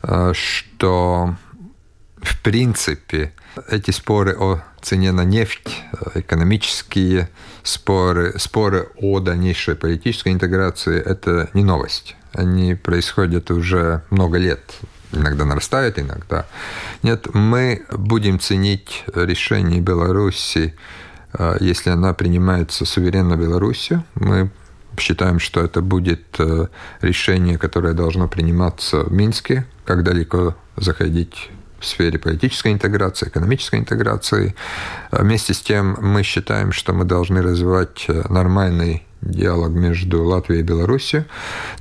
э, 0.02 0.32
что 0.34 1.34
в 2.16 2.42
принципе 2.42 3.32
эти 3.68 3.90
споры 3.90 4.34
о 4.38 4.60
цене 4.80 5.12
на 5.12 5.24
нефть, 5.24 5.82
э, 5.92 6.20
экономические 6.20 7.28
споры, 7.62 8.38
споры 8.38 8.88
о 8.96 9.20
дальнейшей 9.20 9.74
политической 9.74 10.32
интеграции– 10.32 11.00
это 11.04 11.50
не 11.54 11.64
новость. 11.64 12.16
Они 12.32 12.74
происходят 12.74 13.50
уже 13.50 14.02
много 14.10 14.38
лет 14.38 14.60
иногда 15.16 15.44
нарастает, 15.44 15.98
иногда 15.98 16.46
нет. 17.02 17.32
Мы 17.34 17.84
будем 17.92 18.38
ценить 18.38 19.04
решение 19.14 19.80
Беларуси, 19.80 20.74
э, 21.32 21.56
если 21.60 21.90
она 21.90 22.14
принимается 22.14 22.84
суверенно 22.84 23.36
Беларусью. 23.36 24.04
Мы 24.14 24.50
считаем, 25.00 25.40
что 25.40 25.60
это 25.60 25.80
будет 25.80 26.22
э, 26.38 26.68
решение, 27.00 27.58
которое 27.58 27.94
должно 27.94 28.28
приниматься 28.28 29.00
в 29.00 29.12
Минске, 29.12 29.66
как 29.84 30.02
далеко 30.02 30.54
заходить 30.76 31.50
в 31.78 31.86
сфере 31.86 32.18
политической 32.18 32.72
интеграции, 32.72 33.28
экономической 33.28 33.78
интеграции. 33.78 34.54
Вместе 35.10 35.52
с 35.52 35.60
тем 35.60 35.96
мы 36.00 36.22
считаем, 36.22 36.72
что 36.72 36.92
мы 36.92 37.04
должны 37.04 37.42
развивать 37.42 38.06
э, 38.08 38.22
нормальный 38.28 39.04
диалог 39.24 39.70
между 39.70 40.22
Латвией 40.24 40.60
и 40.60 40.64
Беларусью. 40.64 41.24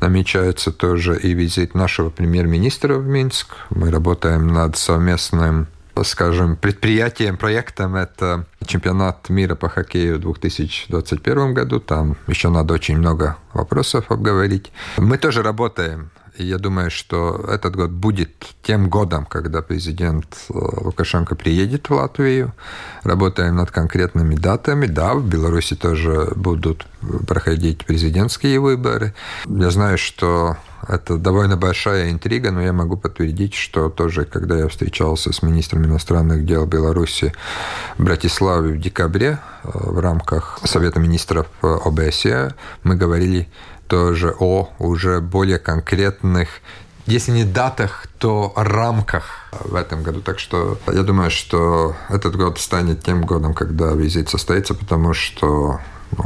Намечается 0.02 0.72
тоже 0.72 1.18
и 1.18 1.34
визит 1.34 1.76
нашего 1.76 2.10
премьер-министра 2.10 2.96
в 2.96 3.06
Минск. 3.06 3.48
Мы 3.70 3.92
работаем 3.92 4.48
над 4.48 4.78
совместным 4.78 5.68
скажем, 6.04 6.56
предприятием, 6.56 7.38
проектом 7.38 7.96
это 7.96 8.46
чемпионат 8.66 9.30
мира 9.30 9.54
по 9.54 9.70
хоккею 9.70 10.18
в 10.18 10.22
2021 10.22 11.54
году. 11.54 11.80
Там 11.80 12.18
еще 12.26 12.50
надо 12.50 12.74
очень 12.74 12.98
много 12.98 13.38
вопросов 13.54 14.10
обговорить. 14.10 14.72
Мы 14.98 15.20
тоже 15.20 15.44
работаем 15.44 16.10
и 16.36 16.46
я 16.46 16.58
думаю, 16.58 16.90
что 16.90 17.46
этот 17.48 17.76
год 17.76 17.92
будет 17.92 18.32
тем 18.64 18.90
годом, 18.90 19.26
когда 19.26 19.62
президент 19.62 20.26
э, 20.50 20.54
Лукашенко 20.54 21.36
приедет 21.36 21.90
в 21.90 21.94
Латвию. 21.94 22.54
Работаем 23.04 23.56
над 23.56 23.72
конкретными 23.72 24.36
датами. 24.36 24.88
Да, 24.88 25.14
в 25.14 25.28
Беларуси 25.28 25.76
тоже 25.76 26.32
будут 26.36 26.88
проходить 27.28 27.86
президентские 27.86 28.60
выборы. 28.60 29.14
Я 29.46 29.70
знаю, 29.70 29.98
что 29.98 30.58
это 30.88 31.18
довольно 31.18 31.56
большая 31.56 32.12
интрига, 32.12 32.52
но 32.52 32.62
я 32.62 32.74
могу 32.74 32.98
подтвердить, 32.98 33.54
что 33.54 33.90
тоже, 33.90 34.26
когда 34.26 34.58
я 34.58 34.68
встречался 34.68 35.32
с 35.32 35.42
министром 35.44 35.86
иностранных 35.86 36.46
дел 36.46 36.66
Беларуси 36.66 37.34
в 37.98 38.04
Братиславе 38.04 38.74
в 38.74 38.80
декабре 38.80 39.40
э, 39.64 39.70
в 39.72 40.00
рамках 40.00 40.60
Совета 40.64 41.00
министров 41.00 41.48
ОБСЕ, 41.62 42.56
мы 42.84 42.96
говорили 42.96 43.50
тоже 43.94 44.36
о 44.40 44.70
уже 44.80 45.22
более 45.22 45.60
конкретных 45.60 46.48
если 47.06 47.32
не 47.34 47.44
датах, 47.44 48.08
то 48.18 48.54
рамках 48.56 49.26
в 49.52 49.76
этом 49.76 50.04
году. 50.04 50.22
Так 50.22 50.40
что 50.40 50.78
я 50.88 51.04
думаю, 51.04 51.30
что 51.30 51.96
этот 52.08 52.38
год 52.38 52.60
станет 52.60 53.04
тем 53.04 53.26
годом, 53.26 53.54
когда 53.54 53.92
визит 53.92 54.30
состоится, 54.30 54.74
потому 54.74 55.14
что 55.14 55.82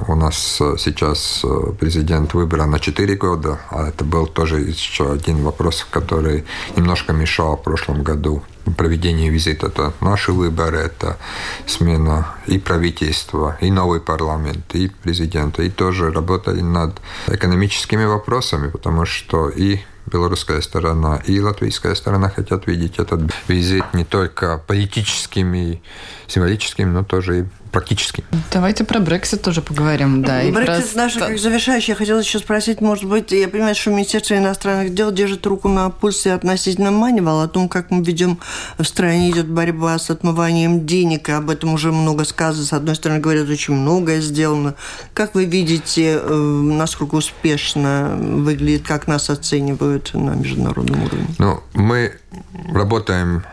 у 0.07 0.15
нас 0.15 0.61
сейчас 0.77 1.45
президент 1.79 2.33
выбран 2.33 2.71
на 2.71 2.79
4 2.79 3.15
года, 3.15 3.59
а 3.69 3.89
это 3.89 4.03
был 4.03 4.27
тоже 4.27 4.59
еще 4.59 5.11
один 5.11 5.43
вопрос, 5.43 5.85
который 5.89 6.45
немножко 6.75 7.13
мешал 7.13 7.57
в 7.57 7.63
прошлом 7.63 8.03
году 8.03 8.43
проведение 8.75 9.29
визита. 9.29 9.67
Это 9.67 9.93
наши 10.01 10.31
выборы, 10.31 10.77
это 10.77 11.17
смена 11.65 12.35
и 12.47 12.59
правительства, 12.59 13.57
и 13.61 13.71
новый 13.71 13.99
парламент, 14.01 14.75
и 14.75 14.89
президента. 14.89 15.63
И 15.63 15.69
тоже 15.69 16.11
работали 16.11 16.61
над 16.61 16.99
экономическими 17.27 18.05
вопросами, 18.05 18.69
потому 18.69 19.05
что 19.05 19.49
и 19.49 19.79
белорусская 20.11 20.61
сторона 20.61 21.21
и 21.25 21.39
латвийская 21.39 21.95
сторона 21.95 22.29
хотят 22.29 22.67
видеть 22.67 22.97
этот 22.97 23.21
визит 23.47 23.85
не 23.93 24.05
только 24.05 24.57
политическим 24.65 25.53
и 25.53 25.81
символическим, 26.27 26.93
но 26.93 27.03
тоже 27.03 27.39
и 27.39 27.45
практически. 27.77 28.23
Давайте 28.51 28.83
про 28.83 28.99
Брексит 28.99 29.43
тоже 29.43 29.61
поговорим. 29.61 30.23
Да, 30.23 30.41
Брексит 30.51 30.93
про... 30.93 30.97
наш, 31.03 31.13
как 31.13 31.37
завершающий, 31.37 31.91
я 31.91 31.95
хотела 31.95 32.19
еще 32.19 32.39
спросить, 32.39 32.81
может 32.81 33.05
быть, 33.05 33.31
я 33.31 33.47
понимаю, 33.47 33.75
что 33.75 33.91
Министерство 33.91 34.35
иностранных 34.35 34.95
дел 34.95 35.11
держит 35.11 35.45
руку 35.45 35.69
на 35.69 35.91
пульсе 35.91 36.33
относительно 36.33 36.89
Манивала, 36.89 37.43
о 37.43 37.47
том, 37.47 37.69
как 37.69 37.91
мы 37.91 38.03
ведем 38.03 38.39
в 38.79 38.83
стране 38.83 39.29
идет 39.29 39.47
борьба 39.47 39.99
с 39.99 40.09
отмыванием 40.09 40.87
денег, 40.87 41.29
и 41.29 41.33
об 41.33 41.51
этом 41.51 41.75
уже 41.75 41.91
много 41.91 42.25
сказано. 42.25 42.65
С 42.65 42.73
одной 42.73 42.95
стороны, 42.95 43.19
говорят, 43.19 43.47
очень 43.47 43.75
многое 43.75 44.21
сделано. 44.21 44.73
Как 45.13 45.35
вы 45.35 45.45
видите, 45.45 46.19
э, 46.19 46.33
насколько 46.33 47.13
успешно 47.13 48.17
выглядит, 48.19 48.87
как 48.87 49.07
нас 49.07 49.29
оценивают 49.29 50.15
на 50.15 50.31
международном 50.31 51.03
уровне? 51.03 51.27
Ну, 51.37 51.61
мы 51.75 52.13
работаем 52.73 53.43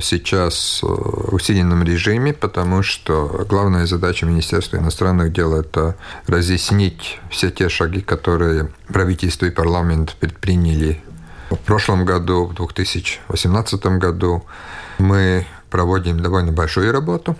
сейчас 0.00 0.80
э, 0.82 0.86
в 0.86 1.34
усиленном 1.34 1.82
режиме, 1.82 2.32
потому 2.32 2.82
что 2.82 3.46
главная 3.48 3.86
задача 3.86 4.26
Министерства 4.26 4.76
иностранных 4.76 5.32
дел– 5.32 5.54
это 5.60 5.96
разъяснить 6.26 7.20
все 7.30 7.50
те 7.50 7.68
шаги, 7.68 8.00
которые 8.00 8.70
правительство 8.88 9.46
и 9.46 9.50
парламент 9.50 10.16
предприняли 10.20 11.02
в 11.50 11.56
прошлом 11.56 12.04
году, 12.04 12.46
в 12.46 12.54
2018 12.54 13.86
году. 13.98 14.44
Мы 14.98 15.46
проводим 15.70 16.20
довольно 16.20 16.52
большую 16.52 16.92
работу. 16.92 17.36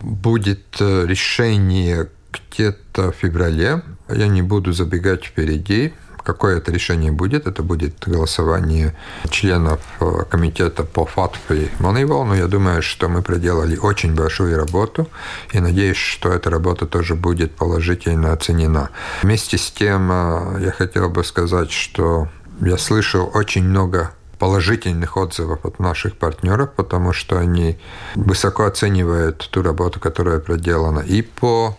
Будет 0.00 0.76
э, 0.80 1.04
решение 1.06 2.08
где-то 2.32 3.12
в 3.12 3.16
феврале. 3.16 3.82
Я 4.08 4.28
не 4.28 4.42
буду 4.42 4.72
забегать 4.72 5.24
впереди, 5.24 5.92
Какое 6.26 6.56
это 6.56 6.72
решение 6.72 7.12
будет? 7.12 7.46
Это 7.46 7.62
будет 7.62 8.02
голосование 8.04 8.96
членов 9.30 9.78
э, 10.00 10.24
комитета 10.28 10.82
по 10.82 11.06
ФАТФ 11.06 11.52
и 11.52 11.70
Moneyball, 11.78 12.24
но 12.24 12.34
я 12.34 12.48
думаю, 12.48 12.82
что 12.82 13.08
мы 13.08 13.22
проделали 13.22 13.76
очень 13.76 14.12
большую 14.12 14.56
работу 14.58 15.08
и 15.52 15.60
надеюсь, 15.60 15.96
что 15.96 16.32
эта 16.32 16.50
работа 16.50 16.86
тоже 16.86 17.14
будет 17.14 17.54
положительно 17.54 18.32
оценена. 18.32 18.90
Вместе 19.22 19.56
с 19.56 19.70
тем 19.70 20.10
э, 20.10 20.64
я 20.64 20.72
хотел 20.72 21.10
бы 21.10 21.22
сказать, 21.22 21.70
что 21.70 22.26
я 22.60 22.76
слышал 22.76 23.30
очень 23.32 23.62
много 23.62 24.10
положительных 24.40 25.16
отзывов 25.16 25.64
от 25.64 25.78
наших 25.78 26.16
партнеров, 26.16 26.70
потому 26.74 27.12
что 27.12 27.38
они 27.38 27.78
высоко 28.16 28.64
оценивают 28.64 29.48
ту 29.52 29.62
работу, 29.62 30.00
которая 30.00 30.40
проделана 30.40 31.00
и 31.00 31.22
по 31.22 31.78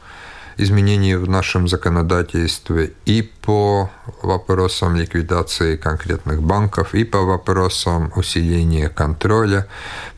изменений 0.58 1.16
в 1.16 1.30
нашем 1.30 1.68
законодательстве 1.68 2.94
и 3.06 3.22
по 3.22 3.90
вопросам 4.22 4.96
ликвидации 4.96 5.78
конкретных 5.78 6.42
банков, 6.42 6.94
и 6.94 7.04
по 7.04 7.24
вопросам 7.24 8.12
усиления 8.16 8.90
контроля. 8.90 9.68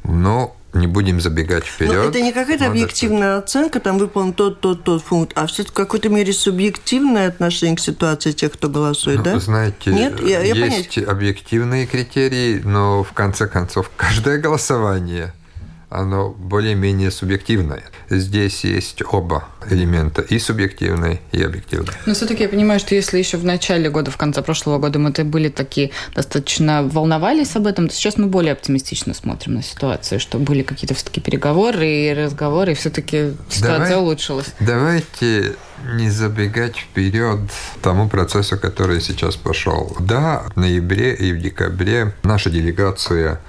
Но 0.04 0.56
не 0.74 0.88
будем 0.88 1.20
забегать 1.20 1.66
вперед. 1.66 1.94
Но 1.94 2.04
это 2.04 2.22
не 2.22 2.32
какая-то 2.32 2.68
объективная 2.68 3.38
это... 3.38 3.40
оценка, 3.40 3.80
там 3.80 3.98
выполнен 3.98 4.34
тот, 4.34 4.62
тот, 4.62 4.84
тот 4.84 5.04
пункт, 5.04 5.32
а 5.36 5.48
все-таки 5.48 5.72
в 5.72 5.74
какой-то 5.74 6.10
мере 6.10 6.32
субъективное 6.32 7.28
отношение 7.28 7.76
к 7.76 7.80
ситуации 7.80 8.32
тех, 8.32 8.54
кто 8.54 8.70
голосует, 8.70 9.18
ну, 9.20 9.24
да? 9.24 9.40
Знаете, 9.40 9.92
Нет? 9.92 10.20
Я, 10.22 10.42
я 10.42 10.54
есть 10.54 10.96
понять. 10.96 11.10
объективные 11.10 11.88
критерии, 11.88 12.62
но 12.64 13.04
в 13.04 13.14
конце 13.14 13.48
концов 13.48 13.90
каждое 13.96 14.38
голосование 14.38 15.34
оно 15.90 16.30
более-менее 16.30 17.12
субъективное. 17.12 17.84
Здесь 18.10 18.64
есть 18.64 19.02
оба 19.12 19.46
элемента, 19.70 20.22
и 20.22 20.38
субъективный, 20.40 21.20
и 21.32 21.42
объективный. 21.42 21.94
Но 22.06 22.14
все-таки 22.14 22.44
я 22.44 22.50
понимаю, 22.50 22.80
что 22.80 22.96
если 22.96 23.18
еще 23.18 23.38
в 23.38 23.46
начале 23.46 23.90
года, 23.90 24.12
в 24.12 24.18
конце 24.18 24.42
прошлого 24.42 24.78
года 24.78 25.00
мы 25.00 25.12
были 25.12 25.50
такие, 25.50 25.92
достаточно 26.16 26.84
волновались 26.84 27.56
об 27.56 27.68
этом, 27.68 27.88
то 27.88 27.96
сейчас 27.96 28.18
мы 28.18 28.28
более 28.28 28.54
оптимистично 28.54 29.14
смотрим 29.14 29.56
на 29.56 29.64
ситуацию, 29.64 30.20
что 30.20 30.38
были 30.38 30.62
какие-то 30.62 30.94
все-таки 30.94 31.22
переговоры 31.22 31.88
и 31.88 32.14
разговоры, 32.14 32.72
и 32.74 32.76
все-таки 32.76 33.34
ситуация 33.50 33.90
Давай, 33.90 33.96
улучшилась. 33.96 34.48
Давайте 34.60 35.56
не 35.94 36.10
забегать 36.10 36.78
вперед 36.78 37.40
тому 37.82 38.10
процессу, 38.10 38.58
который 38.58 39.02
сейчас 39.02 39.36
пошел. 39.36 39.96
Да, 40.00 40.44
в 40.54 40.60
ноябре 40.60 41.16
и 41.16 41.34
в 41.34 41.42
декабре 41.42 42.14
наша 42.24 42.50
делегация 42.50 43.40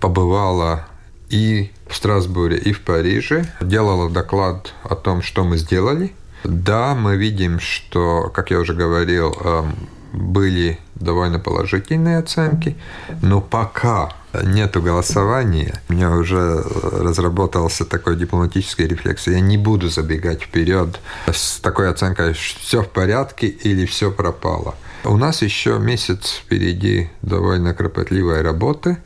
побывала 0.00 0.86
и 1.30 1.70
в 1.88 1.94
Страсбуре, 1.94 2.58
и 2.58 2.72
в 2.72 2.80
Париже. 2.82 3.46
Делала 3.60 4.10
доклад 4.10 4.72
о 4.82 4.94
том, 4.94 5.22
что 5.22 5.44
мы 5.44 5.56
сделали. 5.56 6.12
Да, 6.44 6.94
мы 6.94 7.16
видим, 7.16 7.60
что, 7.60 8.30
как 8.34 8.50
я 8.50 8.58
уже 8.58 8.74
говорил, 8.74 9.36
эм, 9.44 9.74
были 10.12 10.78
довольно 10.94 11.38
положительные 11.38 12.18
оценки, 12.18 12.76
но 13.22 13.40
пока 13.40 14.10
нету 14.42 14.80
голосования, 14.80 15.80
у 15.88 15.92
меня 15.92 16.10
уже 16.10 16.62
разработался 16.92 17.84
такой 17.84 18.16
дипломатический 18.16 18.86
рефлекс. 18.86 19.26
Я 19.26 19.40
не 19.40 19.58
буду 19.58 19.88
забегать 19.88 20.42
вперед 20.42 21.00
с 21.32 21.60
такой 21.60 21.90
оценкой, 21.90 22.32
все 22.34 22.82
в 22.82 22.88
порядке 22.88 23.48
или 23.48 23.86
все 23.86 24.10
пропало. 24.10 24.74
У 25.04 25.16
нас 25.16 25.42
еще 25.42 25.78
месяц 25.78 26.40
впереди 26.44 27.10
довольно 27.22 27.74
кропотливой 27.74 28.42
работы. 28.42 28.98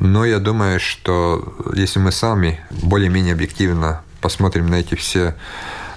Но 0.00 0.24
я 0.24 0.38
думаю, 0.38 0.78
что 0.80 1.54
если 1.74 1.98
мы 1.98 2.12
сами 2.12 2.60
более-менее 2.82 3.34
объективно 3.34 4.02
посмотрим 4.20 4.66
на 4.68 4.76
эти 4.76 4.94
все 4.94 5.34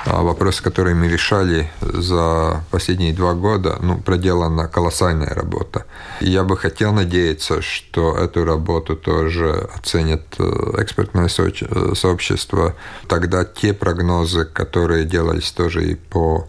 а, 0.05 0.23
вопросы, 0.23 0.63
которые 0.63 0.95
мы 0.95 1.07
решали 1.07 1.69
за 1.81 2.63
последние 2.71 3.13
два 3.13 3.33
года, 3.33 3.77
ну, 3.81 3.99
проделана 3.99 4.67
колоссальная 4.67 5.33
работа. 5.33 5.85
И 6.21 6.31
я 6.31 6.43
бы 6.43 6.57
хотел 6.57 6.93
надеяться, 6.93 7.61
что 7.61 8.15
эту 8.15 8.43
работу 8.43 8.95
тоже 8.95 9.69
оценит 9.75 10.21
э, 10.39 10.43
экспертное 10.79 11.27
э, 11.27 11.93
сообщество. 11.95 12.75
Тогда 13.07 13.45
те 13.45 13.73
прогнозы, 13.73 14.45
которые 14.45 15.05
делались 15.05 15.51
тоже 15.51 15.91
и 15.91 15.95
по 15.95 16.47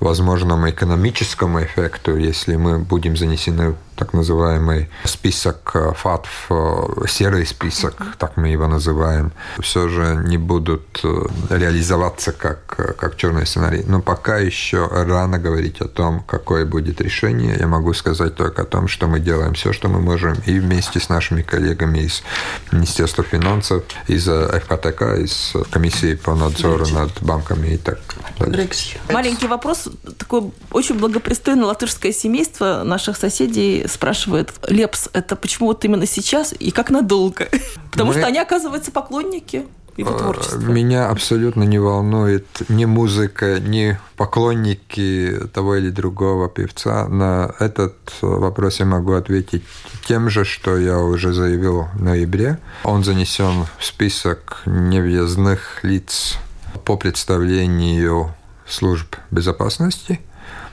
возможному 0.00 0.70
экономическому 0.70 1.62
эффекту, 1.62 2.16
если 2.16 2.56
мы 2.56 2.78
будем 2.78 3.16
занесены 3.16 3.74
так 3.98 4.12
называемый 4.12 4.88
список 5.04 5.72
э, 5.74 5.92
ФАТФ, 5.92 6.46
э, 6.50 7.06
серый 7.08 7.44
список, 7.44 8.16
так 8.18 8.36
мы 8.36 8.48
его 8.48 8.68
называем, 8.68 9.32
все 9.58 9.88
же 9.88 10.22
не 10.24 10.38
будут 10.38 11.00
э, 11.02 11.26
реализоваться 11.50 12.32
как, 12.32 12.64
как 12.96 13.16
черный 13.16 13.44
сценарий. 13.44 13.82
Но 13.86 14.00
пока 14.00 14.38
еще 14.38 14.86
рано 14.86 15.38
говорить 15.38 15.80
о 15.80 15.88
том, 15.88 16.20
какое 16.20 16.64
будет 16.64 17.00
решение. 17.00 17.56
Я 17.58 17.66
могу 17.66 17.92
сказать 17.92 18.36
только 18.36 18.62
о 18.62 18.64
том, 18.64 18.86
что 18.86 19.08
мы 19.08 19.18
делаем 19.18 19.54
все, 19.54 19.72
что 19.72 19.88
мы 19.88 20.00
можем, 20.00 20.34
и 20.46 20.60
вместе 20.60 21.00
с 21.00 21.08
нашими 21.08 21.42
коллегами 21.42 21.98
из 21.98 22.22
Министерства 22.70 23.24
финансов, 23.24 23.82
из 24.06 24.28
ФКТК, 24.28 25.16
из 25.16 25.54
комиссии 25.72 26.14
по 26.14 26.36
надзору 26.36 26.86
над 26.86 27.10
банками 27.20 27.74
и 27.74 27.78
так 27.78 27.98
далее. 28.38 28.68
Маленький 29.10 29.48
вопрос. 29.48 29.87
Такое 30.18 30.50
очень 30.72 30.98
благопристойное 30.98 31.66
латышское 31.66 32.12
семейство 32.12 32.82
наших 32.84 33.16
соседей 33.16 33.86
спрашивает, 33.88 34.52
Лепс, 34.68 35.08
это 35.12 35.36
почему 35.36 35.68
вот 35.68 35.84
именно 35.84 36.06
сейчас 36.06 36.54
и 36.58 36.70
как 36.70 36.90
надолго? 36.90 37.48
Потому 37.90 38.12
Мы... 38.12 38.18
что 38.18 38.26
они, 38.26 38.38
оказывается, 38.38 38.90
поклонники 38.90 39.66
его 39.98 40.14
а, 40.14 40.18
творчества. 40.18 40.58
Меня 40.58 41.08
абсолютно 41.08 41.64
не 41.64 41.78
волнует 41.78 42.46
ни 42.68 42.84
музыка, 42.84 43.58
ни 43.60 43.98
поклонники 44.16 45.34
того 45.52 45.76
или 45.76 45.90
другого 45.90 46.48
певца. 46.48 47.08
На 47.08 47.52
этот 47.58 47.96
вопрос 48.22 48.78
я 48.80 48.86
могу 48.86 49.12
ответить 49.12 49.64
тем 50.06 50.30
же, 50.30 50.44
что 50.44 50.78
я 50.78 50.98
уже 50.98 51.32
заявил 51.32 51.88
в 51.94 52.02
ноябре. 52.02 52.58
Он 52.84 53.04
занесен 53.04 53.66
в 53.78 53.84
список 53.84 54.62
невъездных 54.66 55.82
лиц 55.82 56.38
по 56.84 56.96
представлению 56.96 58.34
служб 58.68 59.16
безопасности– 59.30 60.20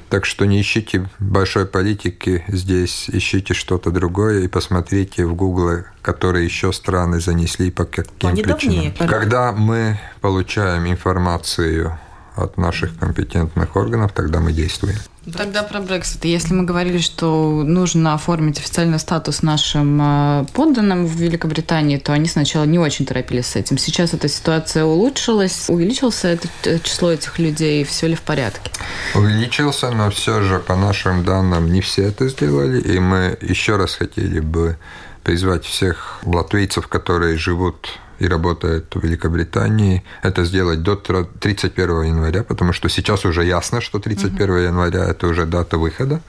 так 0.10 0.26
что 0.26 0.46
не 0.46 0.62
ищите 0.62 1.10
большой 1.20 1.66
политики 1.66 2.44
здесь, 2.48 3.10
ищите 3.10 3.54
что-то 3.54 3.92
другое 3.92 4.44
и 4.44 4.48
посмотрите 4.48 5.26
в 5.26 5.36
Гугле, 5.36 5.86
которые 6.02 6.46
еще 6.46 6.72
страны 6.72 7.20
занесли 7.20 7.72
по 7.72 7.86
каким 7.86 8.30
Они 8.30 8.44
причинам. 8.44 8.94
Давнее, 8.98 9.10
Когда 9.10 9.52
мы 9.52 10.00
получаем 10.22 10.86
информацию 10.88 11.98
от 12.36 12.58
наших 12.58 12.98
компетентных 13.00 13.76
органов, 13.76 14.12
тогда 14.14 14.40
мы 14.40 14.52
действуем. 14.54 14.98
Тогда 15.34 15.64
про 15.64 15.80
Брексит. 15.80 16.24
Если 16.26 16.54
мы 16.54 16.66
говорили, 16.66 17.00
что 17.00 17.64
нужно 17.64 18.14
оформить 18.14 18.60
официальный 18.60 19.00
статус 19.00 19.42
нашим 19.42 20.00
э, 20.02 20.46
подданным 20.54 21.08
в 21.08 21.16
Великобритании, 21.16 21.98
то 21.98 22.14
они 22.14 22.28
сначала 22.28 22.66
не 22.66 22.78
очень 22.78 23.06
торопились 23.06 23.48
с 23.48 23.56
этим. 23.56 23.78
Сейчас 23.80 24.14
эта 24.14 24.28
ситуация 24.28 24.86
улучшилась, 24.86 25.66
увеличился 25.68 26.28
это 26.28 26.48
э, 26.66 26.80
число 26.80 27.12
этих 27.12 27.40
людей, 27.40 27.84
все 27.84 28.08
ли 28.08 28.16
в 28.16 28.22
порядке? 28.22 28.70
Увеличился, 29.16 29.90
но 29.90 30.12
все 30.12 30.42
же, 30.44 30.60
по 30.60 30.76
нашим 30.76 31.24
данным, 31.24 31.72
не 31.72 31.82
все 31.82 32.04
это 32.04 32.28
сделали, 32.30 32.80
и 32.80 33.00
мы 33.00 33.38
еще 33.42 33.78
раз 33.78 33.96
хотели 33.96 34.40
бы 34.40 34.78
призвать 35.24 35.66
всех 35.66 36.20
латвийцев, 36.24 36.88
которые 36.88 37.36
живут 37.38 38.00
и 38.20 38.28
работает 38.28 38.96
в 38.96 39.04
Великобритании, 39.04 40.04
это 40.24 40.46
сделать 40.46 40.82
до 40.82 40.96
31 40.96 42.04
января, 42.04 42.44
потому 42.44 42.74
что 42.74 42.90
сейчас 42.90 43.26
уже 43.26 43.46
ясно, 43.46 43.82
что 43.82 44.00
31 44.00 44.50
угу. 44.50 44.58
января 44.60 45.06
это 45.06 45.28
уже 45.28 45.46
дата 45.46 45.78
выхода, 45.78 46.22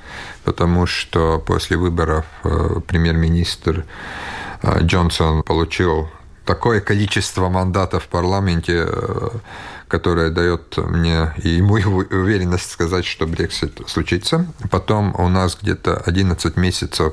потому 0.45 0.87
что 0.87 1.39
после 1.39 1.77
выборов 1.77 2.25
э, 2.45 2.81
премьер-министр 2.87 3.85
э, 4.63 4.79
Джонсон 4.83 5.43
получил 5.43 6.09
такое 6.45 6.81
количество 6.81 7.49
мандатов 7.49 8.05
в 8.05 8.09
парламенте, 8.09 8.87
э, 8.87 9.29
которое 9.89 10.31
дает 10.31 10.77
мне 10.79 11.33
и 11.43 11.51
ему 11.51 11.75
уверенность 11.75 12.71
сказать, 12.71 13.05
что 13.05 13.27
Брексит 13.27 13.81
случится. 13.87 14.47
Потом 14.71 15.15
у 15.19 15.29
нас 15.29 15.59
где-то 15.61 15.97
11 15.97 16.57
месяцев 16.57 17.13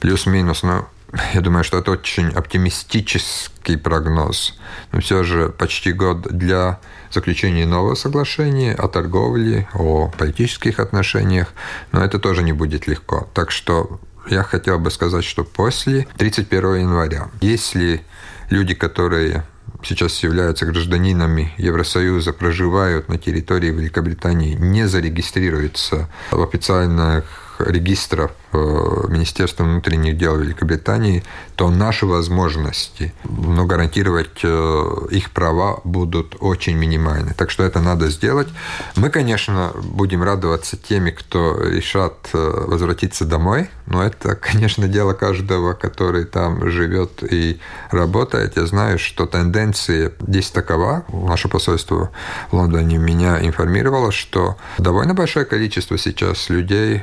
плюс-минус, 0.00 0.62
ну, 0.62 0.84
я 1.34 1.40
думаю, 1.40 1.64
что 1.64 1.78
это 1.78 1.90
очень 1.90 2.28
оптимистический 2.28 3.76
прогноз. 3.76 4.58
Но 4.92 5.00
все 5.00 5.22
же 5.24 5.48
почти 5.48 5.92
год 5.92 6.22
для 6.22 6.80
заключения 7.10 7.66
нового 7.66 7.94
соглашения 7.94 8.74
о 8.74 8.88
торговле, 8.88 9.68
о 9.74 10.08
политических 10.08 10.78
отношениях, 10.78 11.52
но 11.92 12.04
это 12.04 12.18
тоже 12.18 12.42
не 12.42 12.52
будет 12.52 12.86
легко. 12.86 13.28
Так 13.34 13.50
что 13.50 14.00
я 14.28 14.42
хотел 14.42 14.78
бы 14.78 14.90
сказать, 14.90 15.24
что 15.24 15.44
после 15.44 16.06
31 16.16 16.76
января, 16.76 17.30
если 17.40 18.02
люди, 18.50 18.74
которые 18.74 19.44
сейчас 19.82 20.22
являются 20.22 20.66
гражданинами 20.66 21.52
Евросоюза, 21.56 22.32
проживают 22.32 23.08
на 23.08 23.18
территории 23.18 23.70
Великобритании, 23.70 24.54
не 24.54 24.86
зарегистрируются 24.86 26.08
в 26.30 26.42
официальных 26.42 27.24
регистров 27.58 28.30
э, 28.30 28.39
Министерства 28.52 29.64
внутренних 29.64 30.16
дел 30.16 30.36
Великобритании, 30.36 31.22
то 31.56 31.70
наши 31.70 32.06
возможности, 32.06 33.12
но 33.24 33.66
гарантировать 33.66 34.40
э, 34.42 35.06
их 35.10 35.30
права 35.30 35.80
будут 35.84 36.36
очень 36.40 36.76
минимальны. 36.76 37.34
Так 37.36 37.50
что 37.50 37.64
это 37.64 37.80
надо 37.80 38.08
сделать. 38.08 38.48
Мы, 38.96 39.10
конечно, 39.10 39.72
будем 39.74 40.22
радоваться 40.22 40.76
теми, 40.76 41.10
кто 41.10 41.60
решат 41.62 42.30
э, 42.32 42.64
возвратиться 42.66 43.24
домой, 43.24 43.68
но 43.86 44.02
это, 44.02 44.34
конечно, 44.40 44.88
дело 44.88 45.12
каждого, 45.12 45.74
который 45.74 46.24
там 46.24 46.70
живет 46.70 47.22
и 47.22 47.60
работает. 47.90 48.56
Я 48.56 48.66
знаю, 48.66 48.98
что 48.98 49.26
тенденция 49.26 50.12
здесь 50.20 50.50
такова. 50.50 51.04
Наше 51.12 51.48
посольство 51.48 52.10
в 52.50 52.56
Лондоне 52.56 52.98
меня 52.98 53.38
информировало, 53.44 54.12
что 54.12 54.56
довольно 54.78 55.14
большое 55.14 55.44
количество 55.44 55.98
сейчас 55.98 56.48
людей 56.48 57.02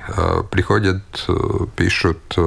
приходят, 0.50 1.04
э, 1.28 1.37
пишут 1.76 2.20
э, 2.38 2.42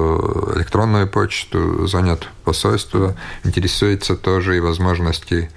электронную 0.55 1.07
почту, 1.07 1.87
звонят 1.87 2.23
в 2.23 2.45
посольство, 2.45 3.15
интересуются 3.43 4.15
тоже 4.15 4.57
и 4.57 4.59
возможности 4.59 5.51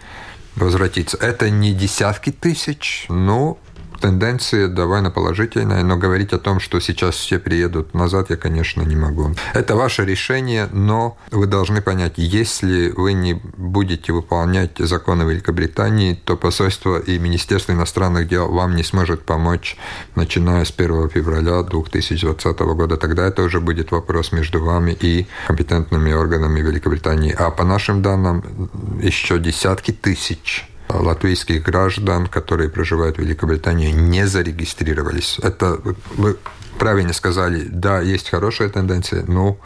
возвратиться. 0.57 1.17
Это 1.17 1.51
не 1.51 1.73
десятки 1.73 2.31
тысяч, 2.31 3.07
но 3.09 3.59
тенденция 4.05 4.69
довольно 4.69 5.11
положительная, 5.11 5.83
но 5.83 5.97
говорить 5.97 6.35
о 6.35 6.39
том, 6.39 6.61
что 6.61 6.79
сейчас 6.79 7.15
все 7.15 7.39
приедут 7.39 7.95
назад, 7.95 8.29
я, 8.29 8.37
конечно, 8.37 8.83
не 8.83 8.97
могу. 8.97 9.35
Это 9.55 9.77
ваше 9.77 10.05
решение, 10.05 10.69
но 10.73 11.17
вы 11.31 11.47
должны 11.47 11.81
понять, 11.81 12.13
если 12.19 12.91
вы 12.91 13.15
не 13.15 13.41
будете 13.57 14.13
выполнять 14.13 14.73
законы 14.77 15.23
Великобритании, 15.23 16.21
то 16.23 16.37
посольство 16.37 16.99
и 16.99 17.19
Министерство 17.19 17.73
иностранных 17.73 18.29
дел 18.29 18.53
вам 18.53 18.77
не 18.77 18.83
сможет 18.83 19.25
помочь, 19.25 19.79
начиная 20.17 20.67
с 20.67 20.75
1 20.77 21.09
февраля 21.09 21.63
2020 21.63 22.59
года. 22.61 22.99
Тогда 22.99 23.27
это 23.27 23.43
уже 23.43 23.59
будет 23.59 23.91
вопрос 23.91 24.33
между 24.33 24.63
вами 24.63 24.95
и 25.01 25.27
компетентными 25.47 26.13
органами 26.13 26.61
Великобритании. 26.61 27.35
А 27.39 27.51
по 27.51 27.65
нашим 27.65 28.03
данным, 28.03 28.69
еще 29.03 29.39
десятки 29.39 29.93
тысяч 29.93 30.69
латвийских 30.89 31.63
граждан, 31.63 32.27
которые 32.27 32.69
проживают 32.69 33.17
в 33.17 33.21
Великобритании, 33.21 33.91
не 33.91 34.27
зарегистрировались. 34.27 35.39
Это 35.43 35.81
вы 36.17 36.37
правильно 36.79 37.13
сказали, 37.13 37.67
да, 37.69 38.01
есть 38.01 38.29
хорошая 38.31 38.69
тенденция, 38.69 39.25
но 39.27 39.59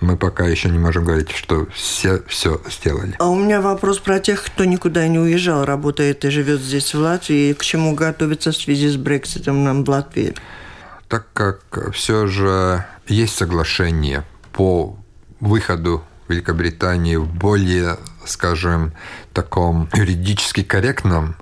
мы 0.00 0.16
пока 0.16 0.46
еще 0.46 0.68
не 0.68 0.78
можем 0.78 1.04
говорить, 1.04 1.30
что 1.30 1.66
все 1.72 2.22
все 2.26 2.60
сделали. 2.70 3.14
А 3.18 3.28
у 3.28 3.36
меня 3.36 3.60
вопрос 3.60 3.98
про 3.98 4.18
тех, 4.18 4.42
кто 4.42 4.64
никуда 4.64 5.06
не 5.08 5.18
уезжал, 5.18 5.64
работает 5.64 6.24
и 6.24 6.30
живет 6.30 6.60
здесь 6.60 6.94
в 6.94 6.98
Латвии, 6.98 7.52
к 7.52 7.62
чему 7.62 7.94
готовиться 7.94 8.52
в 8.52 8.56
связи 8.56 8.88
с 8.88 8.96
Брекситом 8.96 9.64
нам 9.64 9.84
в 9.84 9.88
Латвии? 9.88 10.34
Так 11.08 11.26
как 11.32 11.92
все 11.92 12.26
же 12.26 12.84
есть 13.06 13.36
соглашение 13.36 14.24
по 14.52 14.96
выходу 15.40 16.02
Великобритании 16.28 17.16
в 17.16 17.26
более, 17.26 17.98
скажем, 18.26 18.92
таком 19.32 19.88
юридически 19.94 20.62
корректном 20.62 21.36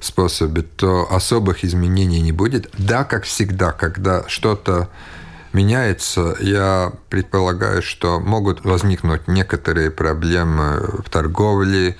способе, 0.00 0.62
то 0.62 1.12
особых 1.12 1.64
изменений 1.64 2.20
не 2.20 2.32
будет. 2.32 2.70
Да, 2.78 3.04
как 3.04 3.24
всегда, 3.24 3.72
когда 3.72 4.24
что-то 4.28 4.88
меняется, 5.52 6.36
я 6.40 6.92
предполагаю, 7.08 7.82
что 7.82 8.20
могут 8.20 8.64
возникнуть 8.64 9.26
некоторые 9.26 9.90
проблемы 9.90 11.02
в 11.04 11.10
торговле, 11.10 11.96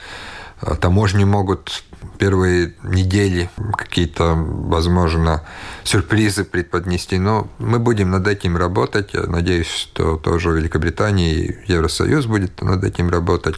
таможни 0.80 1.24
могут 1.24 1.84
первые 2.18 2.74
недели 2.82 3.50
какие-то, 3.76 4.34
возможно, 4.34 5.42
сюрпризы 5.84 6.44
преподнести. 6.44 7.18
Но 7.18 7.48
мы 7.58 7.78
будем 7.78 8.10
над 8.10 8.26
этим 8.26 8.56
работать. 8.56 9.14
Надеюсь, 9.14 9.68
что 9.68 10.16
тоже 10.16 10.50
Великобритания 10.50 11.34
и 11.34 11.72
Евросоюз 11.72 12.26
будет 12.26 12.62
над 12.62 12.84
этим 12.84 13.10
работать. 13.10 13.56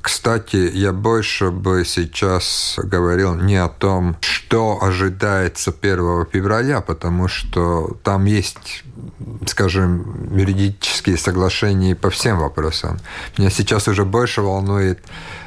Кстати, 0.00 0.70
я 0.72 0.92
больше 0.92 1.50
бы 1.50 1.84
сейчас 1.84 2.78
говорил 2.82 3.34
не 3.34 3.56
о 3.56 3.68
том, 3.68 4.16
что 4.20 4.78
ожидается 4.82 5.72
1 5.78 6.26
февраля, 6.32 6.80
потому 6.80 7.28
что 7.28 7.96
там 8.02 8.24
есть 8.24 8.84
скажем, 9.46 10.36
юридические 10.36 11.16
соглашения 11.16 11.94
по 11.94 12.10
всем 12.10 12.38
вопросам. 12.38 12.98
Меня 13.38 13.50
сейчас 13.50 13.88
уже 13.88 14.04
больше 14.04 14.42
волнует 14.42 15.00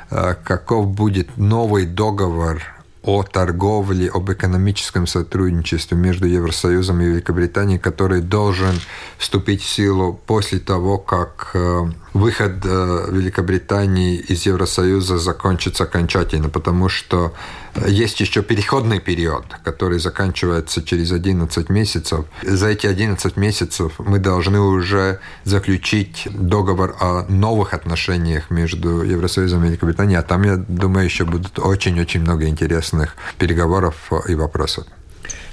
каков 0.09 0.87
будет 0.87 1.37
новый 1.37 1.85
договор 1.85 2.61
о 3.05 3.21
торговле, 3.21 4.09
об 4.09 4.31
экономическом 4.31 5.05
сотрудничестве 5.05 5.95
между 5.95 6.27
Евросоюзом 6.27 7.01
и 7.01 7.05
Великобританией, 7.05 7.77
который 7.77 8.21
должен 8.21 8.81
вступить 9.19 9.61
в 9.61 9.69
силу 9.69 10.19
после 10.25 10.57
того, 10.57 10.97
как 10.97 11.51
э, 11.53 11.83
выход 12.13 12.65
э, 12.65 13.07
Великобритании 13.11 14.15
из 14.17 14.47
Евросоюза 14.47 15.19
закончится 15.19 15.83
окончательно, 15.83 16.49
потому 16.49 16.89
что 16.89 17.33
есть 17.87 18.19
еще 18.19 18.41
переходный 18.41 18.99
период, 18.99 19.45
который 19.63 19.99
заканчивается 19.99 20.81
через 20.83 21.11
11 21.11 21.69
месяцев. 21.69 22.25
За 22.43 22.67
эти 22.67 22.87
11 22.87 23.37
месяцев 23.37 23.93
мы 23.99 24.19
должны 24.19 24.59
уже 24.59 25.19
заключить 25.43 26.27
договор 26.31 26.95
о 26.99 27.25
новых 27.29 27.73
отношениях 27.73 28.49
между 28.49 29.03
Евросоюзом 29.03 29.63
и 29.63 29.67
Великобританией, 29.67 30.19
а 30.19 30.23
там, 30.23 30.43
я 30.43 30.57
думаю, 30.57 31.05
еще 31.05 31.25
будут 31.25 31.59
очень-очень 31.59 32.21
много 32.21 32.47
интересных 32.47 33.15
переговоров 33.37 34.11
и 34.27 34.35
вопросов 34.35 34.85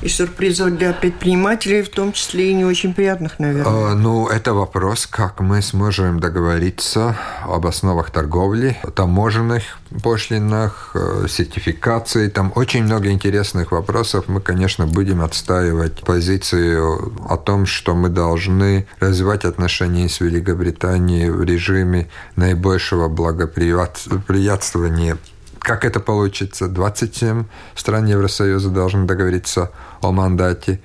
и 0.03 0.09
сюрпризов 0.09 0.77
для 0.77 0.93
предпринимателей, 0.93 1.83
в 1.83 1.89
том 1.89 2.13
числе 2.13 2.51
и 2.51 2.55
не 2.55 2.65
очень 2.65 2.93
приятных, 2.93 3.39
наверное. 3.39 3.93
А, 3.93 3.95
ну, 3.95 4.29
это 4.29 4.53
вопрос, 4.53 5.07
как 5.07 5.41
мы 5.41 5.63
сможем 5.63 6.21
договориться 6.21 7.17
об 7.43 7.67
основах 7.67 8.11
торговли, 8.11 8.77
таможенных 8.95 9.63
пошлинах, 10.03 10.91
э, 10.95 11.27
сертификации. 11.29 12.29
Там 12.29 12.53
очень 12.55 12.85
много 12.85 13.11
интересных 13.11 13.73
вопросов. 13.73 14.25
Мы, 14.29 14.41
конечно, 14.41 14.87
будем 14.87 15.23
отстаивать 15.23 16.01
позицию 16.01 17.13
о 17.29 17.37
том, 17.37 17.67
что 17.67 17.95
мы 17.95 18.09
должны 18.09 18.87
развивать 19.01 19.45
отношения 19.45 20.09
с 20.09 20.21
Великобританией 20.21 21.31
в 21.31 21.43
режиме 21.43 22.09
наибольшего 22.37 23.09
благоприятствования 23.09 25.19
как 25.63 25.85
это 25.85 26.01
получится? 26.01 26.69
27 26.69 27.45
стран 27.75 28.07
Евросоюза 28.07 28.69
должны 28.71 29.07
договориться 29.07 29.71
о 30.01 30.11
мандате. 30.11 30.81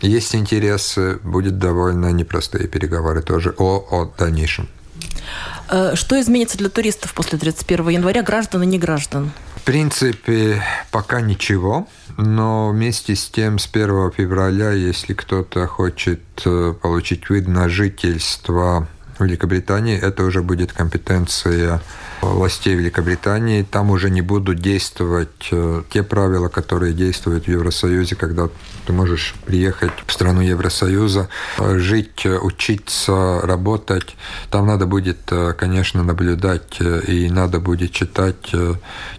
Есть 0.00 0.34
интересы, 0.34 1.18
будет 1.22 1.58
довольно 1.58 2.10
непростые 2.10 2.66
переговоры 2.66 3.22
тоже 3.22 3.54
о, 3.56 3.78
о 3.90 4.12
дальнейшем. 4.18 4.68
Э, 5.68 5.94
что 5.94 6.20
изменится 6.20 6.58
для 6.58 6.68
туристов 6.68 7.14
после 7.14 7.38
31 7.38 7.88
января, 7.90 8.22
граждан 8.22 8.62
и 8.62 8.66
не 8.66 8.78
граждан? 8.78 9.30
В 9.56 9.62
принципе, 9.62 10.62
пока 10.90 11.20
ничего, 11.20 11.86
но 12.16 12.70
вместе 12.70 13.14
с 13.14 13.28
тем, 13.28 13.58
с 13.58 13.68
1 13.70 14.10
февраля, 14.12 14.72
если 14.72 15.14
кто-то 15.14 15.66
хочет 15.66 16.22
э, 16.44 16.74
получить 16.80 17.30
вид 17.30 17.46
на 17.46 17.68
жительство 17.68 18.88
в 19.18 19.24
Великобритании, 19.24 19.98
это 20.00 20.24
уже 20.24 20.42
будет 20.42 20.72
компетенция 20.72 21.80
властей 22.20 22.74
Великобритании. 22.74 23.62
Там 23.62 23.90
уже 23.90 24.10
не 24.10 24.22
будут 24.22 24.60
действовать 24.60 25.48
э, 25.50 25.82
те 25.90 26.02
правила, 26.02 26.48
которые 26.48 26.92
действуют 26.92 27.46
в 27.46 27.48
Евросоюзе, 27.48 28.16
когда 28.16 28.48
ты 28.86 28.92
можешь 28.92 29.34
приехать 29.46 29.92
в 30.06 30.12
страну 30.12 30.40
Евросоюза, 30.40 31.28
э, 31.58 31.78
жить, 31.78 32.26
учиться, 32.26 33.40
работать. 33.42 34.16
Там 34.50 34.66
надо 34.66 34.86
будет, 34.86 35.32
конечно, 35.58 36.02
наблюдать 36.02 36.80
и 36.80 37.30
надо 37.30 37.60
будет 37.60 37.92
читать 37.92 38.52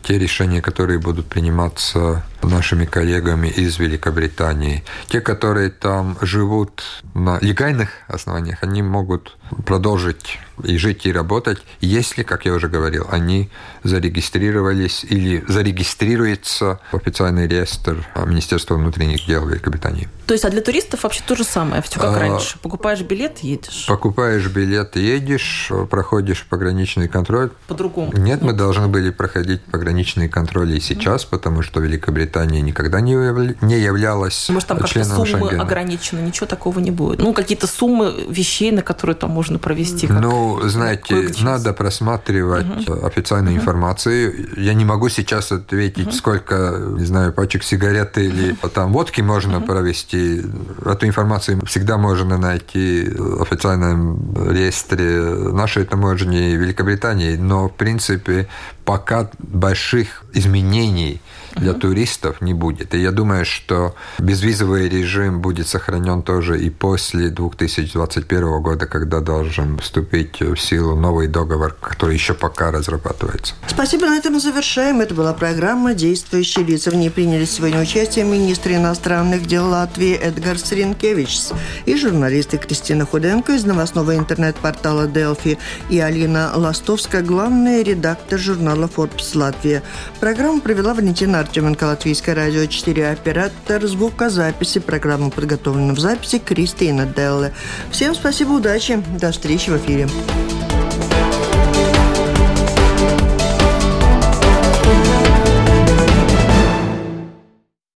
те 0.03 0.19
решения, 0.19 0.61
которые 0.61 0.99
будут 0.99 1.27
приниматься 1.27 2.23
нашими 2.43 2.85
коллегами 2.85 3.47
из 3.47 3.79
Великобритании. 3.79 4.83
Те, 5.07 5.21
которые 5.21 5.69
там 5.69 6.17
живут 6.21 6.83
на 7.13 7.39
легальных 7.39 7.89
основаниях, 8.07 8.59
они 8.61 8.81
могут 8.81 9.37
продолжить 9.65 10.39
и 10.63 10.77
жить, 10.77 11.05
и 11.05 11.11
работать, 11.11 11.59
если, 11.79 12.23
как 12.23 12.45
я 12.45 12.53
уже 12.53 12.67
говорил, 12.67 13.07
они 13.09 13.49
зарегистрировались 13.83 15.03
или 15.03 15.43
зарегистрируются 15.47 16.79
в 16.91 16.95
официальный 16.95 17.47
реестр 17.47 18.05
Министерства 18.25 18.75
внутренних 18.75 19.25
дел 19.25 19.47
Великобритании. 19.47 20.07
То 20.31 20.35
есть, 20.35 20.45
а 20.45 20.49
для 20.49 20.61
туристов 20.61 21.03
вообще 21.03 21.21
то 21.27 21.35
же 21.35 21.43
самое, 21.43 21.81
все 21.81 21.99
как 21.99 22.15
а, 22.15 22.19
раньше. 22.19 22.57
Покупаешь 22.59 23.01
билет, 23.01 23.39
едешь. 23.39 23.83
Покупаешь 23.85 24.47
билет, 24.47 24.95
едешь, 24.95 25.69
проходишь 25.89 26.47
пограничный 26.49 27.09
контроль. 27.09 27.49
По-другому. 27.67 28.13
Нет, 28.13 28.41
мы 28.41 28.53
должны 28.53 28.87
были 28.87 29.09
проходить 29.09 29.61
пограничные 29.63 30.29
контроли 30.29 30.77
и 30.77 30.79
сейчас, 30.79 31.25
mm. 31.25 31.27
потому 31.31 31.61
что 31.63 31.81
Великобритания 31.81 32.61
никогда 32.61 33.01
не, 33.01 33.11
явля... 33.11 33.55
не 33.59 33.77
являлась 33.77 34.47
Может, 34.47 34.69
там 34.69 34.77
как-то 34.77 35.03
суммы 35.03 35.25
Шенгена. 35.25 35.63
ограничены, 35.63 36.21
ничего 36.21 36.47
такого 36.47 36.79
не 36.79 36.91
будет. 36.91 37.19
Ну, 37.19 37.33
какие-то 37.33 37.67
суммы 37.67 38.13
вещей, 38.29 38.71
на 38.71 38.83
которые 38.83 39.17
там 39.17 39.31
можно 39.31 39.59
провести. 39.59 40.07
Как... 40.07 40.21
Ну, 40.21 40.61
знаете, 40.63 41.29
надо 41.41 41.73
просматривать 41.73 42.87
угу. 42.87 43.05
официальную 43.05 43.55
угу. 43.55 43.63
информацию. 43.63 44.47
Я 44.55 44.75
не 44.75 44.85
могу 44.85 45.09
сейчас 45.09 45.51
ответить, 45.51 46.07
угу. 46.07 46.15
сколько, 46.15 46.77
не 46.97 47.03
знаю, 47.03 47.33
пачек 47.33 47.65
сигарет 47.65 48.17
или 48.17 48.55
там 48.73 48.93
водки 48.93 49.19
можно 49.19 49.57
угу. 49.57 49.65
провести. 49.65 50.20
Эту 50.85 51.07
информацию 51.07 51.65
всегда 51.65 51.97
можно 51.97 52.37
найти 52.37 53.09
в 53.17 53.41
официальном 53.41 54.33
реестре 54.49 55.21
нашей 55.53 55.85
таможни 55.85 56.55
Великобритании, 56.55 57.35
но 57.37 57.67
в 57.67 57.73
принципе 57.73 58.47
пока 58.85 59.29
больших 59.39 60.23
изменений 60.33 61.21
для 61.55 61.73
туристов 61.73 62.41
не 62.41 62.53
будет. 62.53 62.93
И 62.93 62.99
я 62.99 63.11
думаю, 63.11 63.45
что 63.45 63.95
безвизовый 64.19 64.89
режим 64.89 65.41
будет 65.41 65.67
сохранен 65.67 66.23
тоже 66.23 66.61
и 66.61 66.69
после 66.69 67.29
2021 67.29 68.61
года, 68.61 68.85
когда 68.85 69.19
должен 69.19 69.77
вступить 69.79 70.39
в 70.39 70.57
силу 70.57 70.95
новый 70.95 71.27
договор, 71.27 71.75
который 71.79 72.15
еще 72.15 72.33
пока 72.33 72.71
разрабатывается. 72.71 73.55
Спасибо, 73.67 74.07
на 74.07 74.17
этом 74.17 74.39
завершаем. 74.39 75.01
Это 75.01 75.13
была 75.13 75.33
программа 75.33 75.93
«Действующие 75.93 76.65
лица». 76.65 76.91
В 76.91 76.95
ней 76.95 77.09
приняли 77.09 77.45
сегодня 77.45 77.81
участие 77.81 78.25
министр 78.25 78.71
иностранных 78.71 79.45
дел 79.45 79.67
Латвии 79.67 80.13
Эдгар 80.13 80.57
Сринкевич 80.57 81.39
и 81.85 81.95
журналисты 81.95 82.57
Кристина 82.57 83.05
Худенко 83.05 83.53
из 83.53 83.65
новостного 83.65 84.15
интернет-портала 84.15 85.07
«Делфи» 85.07 85.57
и 85.89 85.99
Алина 85.99 86.51
Ластовская, 86.55 87.21
главный 87.21 87.83
редактор 87.83 88.39
журнала 88.39 88.87
«Форбс 88.87 89.35
Латвия». 89.35 89.83
Программу 90.19 90.61
провела 90.61 90.93
Валентина 90.93 91.40
Артеменко, 91.41 91.85
Латвийское 91.85 92.35
радио 92.35 92.67
4, 92.67 93.09
оператор 93.09 93.85
звукозаписи. 93.87 94.79
Программа 94.79 95.31
подготовлена 95.31 95.93
в 95.93 95.99
записи 95.99 96.37
Кристина 96.37 97.05
Делле. 97.05 97.51
Всем 97.91 98.13
спасибо, 98.13 98.51
удачи, 98.51 99.03
до 99.19 99.31
встречи 99.31 99.71
в 99.71 99.77
эфире. 99.77 100.07